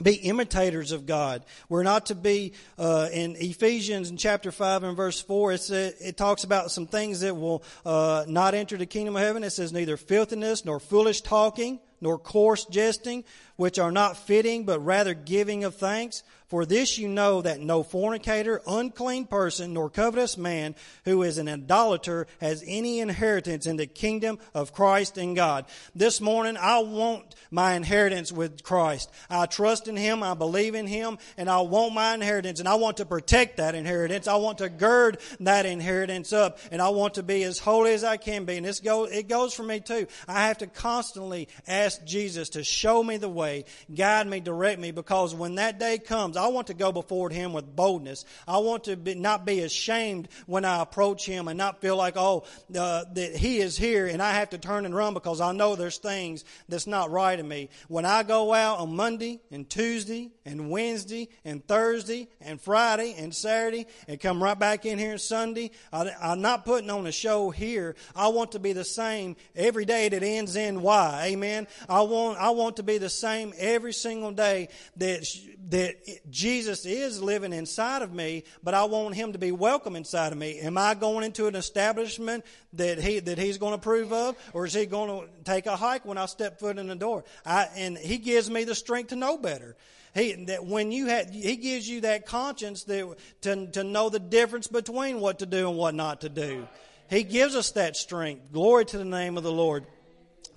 be 0.02 0.14
imitators 0.14 0.92
of 0.92 1.06
God. 1.06 1.44
We're 1.68 1.82
not 1.82 2.06
to 2.06 2.14
be 2.14 2.52
uh, 2.78 3.08
in 3.12 3.34
Ephesians 3.36 4.10
in 4.10 4.16
chapter 4.16 4.52
five 4.52 4.82
and 4.82 4.96
verse 4.96 5.20
four. 5.20 5.52
It 5.52 5.70
it 5.70 6.16
talks 6.16 6.44
about 6.44 6.70
some 6.70 6.86
things 6.86 7.20
that 7.20 7.34
will 7.34 7.62
uh, 7.84 8.24
not 8.28 8.54
enter 8.54 8.76
the 8.76 8.86
kingdom 8.86 9.16
of 9.16 9.22
heaven. 9.22 9.42
It 9.42 9.50
says 9.50 9.72
neither 9.72 9.96
filthiness 9.96 10.64
nor 10.64 10.80
foolish 10.80 11.22
talking 11.22 11.80
nor 12.00 12.18
coarse 12.18 12.66
jesting, 12.66 13.24
which 13.56 13.78
are 13.78 13.90
not 13.90 14.16
fitting, 14.18 14.64
but 14.64 14.80
rather 14.80 15.14
giving 15.14 15.64
of 15.64 15.76
thanks. 15.76 16.22
For 16.48 16.64
this 16.64 16.96
you 16.96 17.08
know 17.08 17.42
that 17.42 17.60
no 17.60 17.82
fornicator, 17.82 18.62
unclean 18.68 19.26
person, 19.26 19.72
nor 19.72 19.90
covetous 19.90 20.38
man 20.38 20.76
who 21.04 21.24
is 21.24 21.38
an 21.38 21.48
idolater 21.48 22.28
has 22.40 22.62
any 22.64 23.00
inheritance 23.00 23.66
in 23.66 23.76
the 23.76 23.86
kingdom 23.86 24.38
of 24.54 24.72
Christ 24.72 25.18
and 25.18 25.34
God. 25.34 25.64
This 25.94 26.20
morning, 26.20 26.56
I 26.56 26.78
want 26.78 27.34
my 27.50 27.74
inheritance 27.74 28.30
with 28.30 28.62
Christ. 28.62 29.10
I 29.28 29.46
trust 29.46 29.88
in 29.88 29.96
Him, 29.96 30.22
I 30.22 30.34
believe 30.34 30.76
in 30.76 30.86
Him, 30.86 31.18
and 31.36 31.50
I 31.50 31.62
want 31.62 31.94
my 31.94 32.14
inheritance, 32.14 32.60
and 32.60 32.68
I 32.68 32.76
want 32.76 32.98
to 32.98 33.06
protect 33.06 33.56
that 33.56 33.74
inheritance. 33.74 34.28
I 34.28 34.36
want 34.36 34.58
to 34.58 34.68
gird 34.68 35.18
that 35.40 35.66
inheritance 35.66 36.32
up, 36.32 36.60
and 36.70 36.80
I 36.80 36.90
want 36.90 37.14
to 37.14 37.24
be 37.24 37.42
as 37.42 37.58
holy 37.58 37.92
as 37.92 38.04
I 38.04 38.18
can 38.18 38.44
be. 38.44 38.56
And 38.56 38.66
this 38.66 38.78
go, 38.78 39.04
it 39.04 39.26
goes 39.26 39.52
for 39.52 39.64
me 39.64 39.80
too. 39.80 40.06
I 40.28 40.46
have 40.46 40.58
to 40.58 40.68
constantly 40.68 41.48
ask 41.66 42.04
Jesus 42.04 42.50
to 42.50 42.62
show 42.62 43.02
me 43.02 43.16
the 43.16 43.28
way, 43.28 43.64
guide 43.92 44.28
me, 44.28 44.38
direct 44.38 44.80
me, 44.80 44.92
because 44.92 45.34
when 45.34 45.56
that 45.56 45.80
day 45.80 45.98
comes, 45.98 46.35
I 46.36 46.48
want 46.48 46.68
to 46.68 46.74
go 46.74 46.92
before 46.92 47.30
Him 47.30 47.52
with 47.52 47.74
boldness. 47.74 48.24
I 48.46 48.58
want 48.58 48.84
to 48.84 48.96
be, 48.96 49.14
not 49.14 49.44
be 49.44 49.60
ashamed 49.60 50.28
when 50.46 50.64
I 50.64 50.82
approach 50.82 51.26
Him 51.26 51.48
and 51.48 51.58
not 51.58 51.80
feel 51.80 51.96
like, 51.96 52.16
oh, 52.16 52.44
uh, 52.78 53.04
that 53.12 53.36
He 53.36 53.58
is 53.58 53.76
here 53.76 54.06
and 54.06 54.22
I 54.22 54.32
have 54.32 54.50
to 54.50 54.58
turn 54.58 54.86
and 54.86 54.94
run 54.94 55.14
because 55.14 55.40
I 55.40 55.52
know 55.52 55.76
there's 55.76 55.98
things 55.98 56.44
that's 56.68 56.86
not 56.86 57.10
right 57.10 57.38
in 57.38 57.46
me. 57.46 57.70
When 57.88 58.04
I 58.04 58.22
go 58.22 58.52
out 58.52 58.78
on 58.78 58.94
Monday 58.94 59.40
and 59.50 59.68
Tuesday 59.68 60.30
and 60.44 60.70
Wednesday 60.70 61.28
and 61.44 61.66
Thursday 61.66 62.28
and 62.40 62.60
Friday 62.60 63.14
and 63.18 63.34
Saturday 63.34 63.86
and 64.08 64.20
come 64.20 64.42
right 64.42 64.58
back 64.58 64.86
in 64.86 64.98
here 64.98 65.12
on 65.12 65.18
Sunday, 65.18 65.70
I, 65.92 66.10
I'm 66.20 66.40
not 66.40 66.64
putting 66.64 66.90
on 66.90 67.06
a 67.06 67.12
show 67.12 67.50
here. 67.50 67.96
I 68.14 68.28
want 68.28 68.52
to 68.52 68.58
be 68.58 68.72
the 68.72 68.84
same 68.84 69.36
every 69.54 69.84
day 69.84 70.08
that 70.08 70.22
ends 70.22 70.56
in 70.56 70.82
Y. 70.82 71.22
Amen. 71.26 71.66
I 71.88 72.02
want, 72.02 72.38
I 72.38 72.50
want 72.50 72.76
to 72.76 72.82
be 72.82 72.98
the 72.98 73.10
same 73.10 73.52
every 73.58 73.92
single 73.92 74.32
day 74.32 74.68
that 74.96 75.26
that 75.68 75.96
Jesus 76.28 76.84
is 76.84 77.22
living 77.22 77.52
inside 77.52 78.02
of 78.02 78.12
me, 78.12 78.44
but 78.62 78.74
I 78.74 78.84
want 78.84 79.14
him 79.14 79.32
to 79.32 79.38
be 79.38 79.52
welcome 79.52 79.94
inside 79.94 80.32
of 80.32 80.38
me. 80.38 80.58
Am 80.58 80.76
I 80.76 80.94
going 80.94 81.24
into 81.24 81.46
an 81.46 81.54
establishment 81.54 82.44
that 82.72 82.98
he 82.98 83.20
that 83.20 83.38
he's 83.38 83.58
going 83.58 83.72
to 83.72 83.76
approve 83.76 84.12
of, 84.12 84.36
or 84.52 84.66
is 84.66 84.74
he 84.74 84.86
going 84.86 85.08
to 85.08 85.28
take 85.44 85.66
a 85.66 85.76
hike 85.76 86.04
when 86.04 86.18
I 86.18 86.26
step 86.26 86.58
foot 86.58 86.78
in 86.78 86.88
the 86.88 86.96
door? 86.96 87.24
I, 87.44 87.68
and 87.76 87.96
he 87.96 88.18
gives 88.18 88.50
me 88.50 88.64
the 88.64 88.74
strength 88.74 89.08
to 89.08 89.16
know 89.16 89.38
better. 89.38 89.76
He, 90.14 90.32
that 90.46 90.64
when 90.64 90.92
you 90.92 91.06
had, 91.06 91.30
he 91.30 91.56
gives 91.56 91.88
you 91.88 92.00
that 92.00 92.26
conscience 92.26 92.84
that, 92.84 93.16
to, 93.42 93.66
to 93.72 93.84
know 93.84 94.08
the 94.08 94.18
difference 94.18 94.66
between 94.66 95.20
what 95.20 95.40
to 95.40 95.46
do 95.46 95.68
and 95.68 95.76
what 95.76 95.94
not 95.94 96.22
to 96.22 96.30
do. 96.30 96.66
He 97.08 97.22
gives 97.22 97.54
us 97.54 97.72
that 97.72 97.96
strength. 97.96 98.50
Glory 98.50 98.86
to 98.86 98.98
the 98.98 99.04
name 99.04 99.36
of 99.36 99.42
the 99.42 99.52
Lord. 99.52 99.86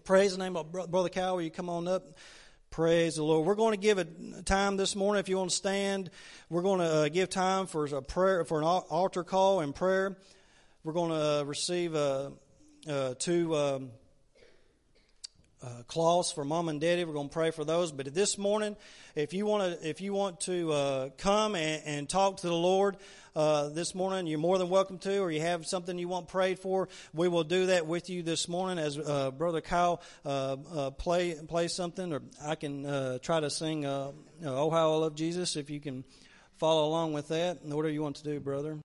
Praise 0.06 0.32
the 0.32 0.44
name 0.44 0.56
of 0.56 0.72
Brother 0.72 1.10
Cal. 1.10 1.36
Will 1.36 1.44
you 1.44 1.52
come 1.52 1.70
on 1.70 1.88
up? 1.88 2.08
Praise 2.72 3.16
the 3.16 3.24
Lord. 3.24 3.48
We're 3.48 3.56
going 3.56 3.74
to 3.74 3.80
give 3.80 3.98
a 3.98 4.06
time 4.44 4.78
this 4.78 4.96
morning. 4.96 5.20
If 5.20 5.28
you 5.28 5.38
want 5.38 5.50
to 5.50 5.56
stand, 5.56 6.12
we're 6.50 6.62
going 6.62 6.80
to 6.80 6.86
uh, 6.86 7.10
give 7.10 7.28
time 7.28 7.66
for 7.66 7.86
a 7.88 8.02
prayer, 8.02 8.46
for 8.46 8.60
an 8.60 8.64
altar 8.64 9.24
call 9.24 9.62
and 9.62 9.74
prayer. 9.74 10.16
We're 10.84 10.94
going 10.94 11.10
to 11.10 11.40
uh, 11.40 11.44
receive 11.46 11.96
uh, 11.96 12.30
uh, 12.88 13.16
two 13.18 13.56
um, 13.56 13.90
uh, 15.62 15.84
cloths 15.88 16.32
for 16.32 16.46
mom 16.46 16.70
and 16.70 16.80
daddy. 16.80 17.04
We're 17.04 17.14
going 17.14 17.30
to 17.30 17.34
pray 17.34 17.52
for 17.52 17.66
those. 17.66 17.92
But 17.92 18.14
this 18.14 18.38
morning, 18.38 18.76
if 19.16 19.34
you 19.34 19.46
want 19.46 19.82
to, 19.82 19.90
if 19.90 20.02
you 20.02 20.14
want 20.14 20.42
to 20.42 20.72
uh, 20.72 21.10
come 21.18 21.56
and, 21.56 21.82
and, 21.86 22.10
talk 22.10 22.38
to 22.38 22.48
the 22.48 22.54
Lord 22.54 22.98
uh, 23.36 23.70
this 23.70 23.94
morning, 23.94 24.28
you're 24.28 24.40
more 24.40 24.58
than 24.58 24.70
welcome 24.70 24.98
to. 25.00 25.20
Or 25.20 25.32
you 25.32 25.42
have 25.42 25.66
something 25.66 25.98
you 25.98 26.08
want 26.08 26.28
prayed 26.28 26.60
for, 26.60 26.88
we 27.14 27.28
will 27.28 27.44
do 27.44 27.68
that 27.68 27.88
with 27.88 28.10
you 28.10 28.24
this 28.24 28.48
morning 28.48 28.84
as 28.84 28.98
uh, 28.98 29.32
Brother 29.32 29.62
Kyle 29.62 30.02
uh, 30.26 30.58
uh, 30.74 30.90
play 30.92 31.36
play 31.48 31.68
something, 31.68 32.14
or 32.14 32.22
I 32.44 32.56
can 32.56 33.20
try 33.20 33.40
to 33.40 33.50
sing 33.50 33.86
"Oh 33.86 34.14
How 34.44 34.94
I 34.94 34.96
Love 34.96 35.16
Jesus." 35.16 35.56
If 35.56 35.70
you 35.70 35.80
can 35.80 36.04
follow 36.58 36.88
along 36.88 37.14
with 37.14 37.30
that, 37.30 37.64
whatever 37.64 37.90
you 37.90 38.02
want 38.02 38.18
to 38.18 38.24
do, 38.24 38.40
brother. 38.40 38.78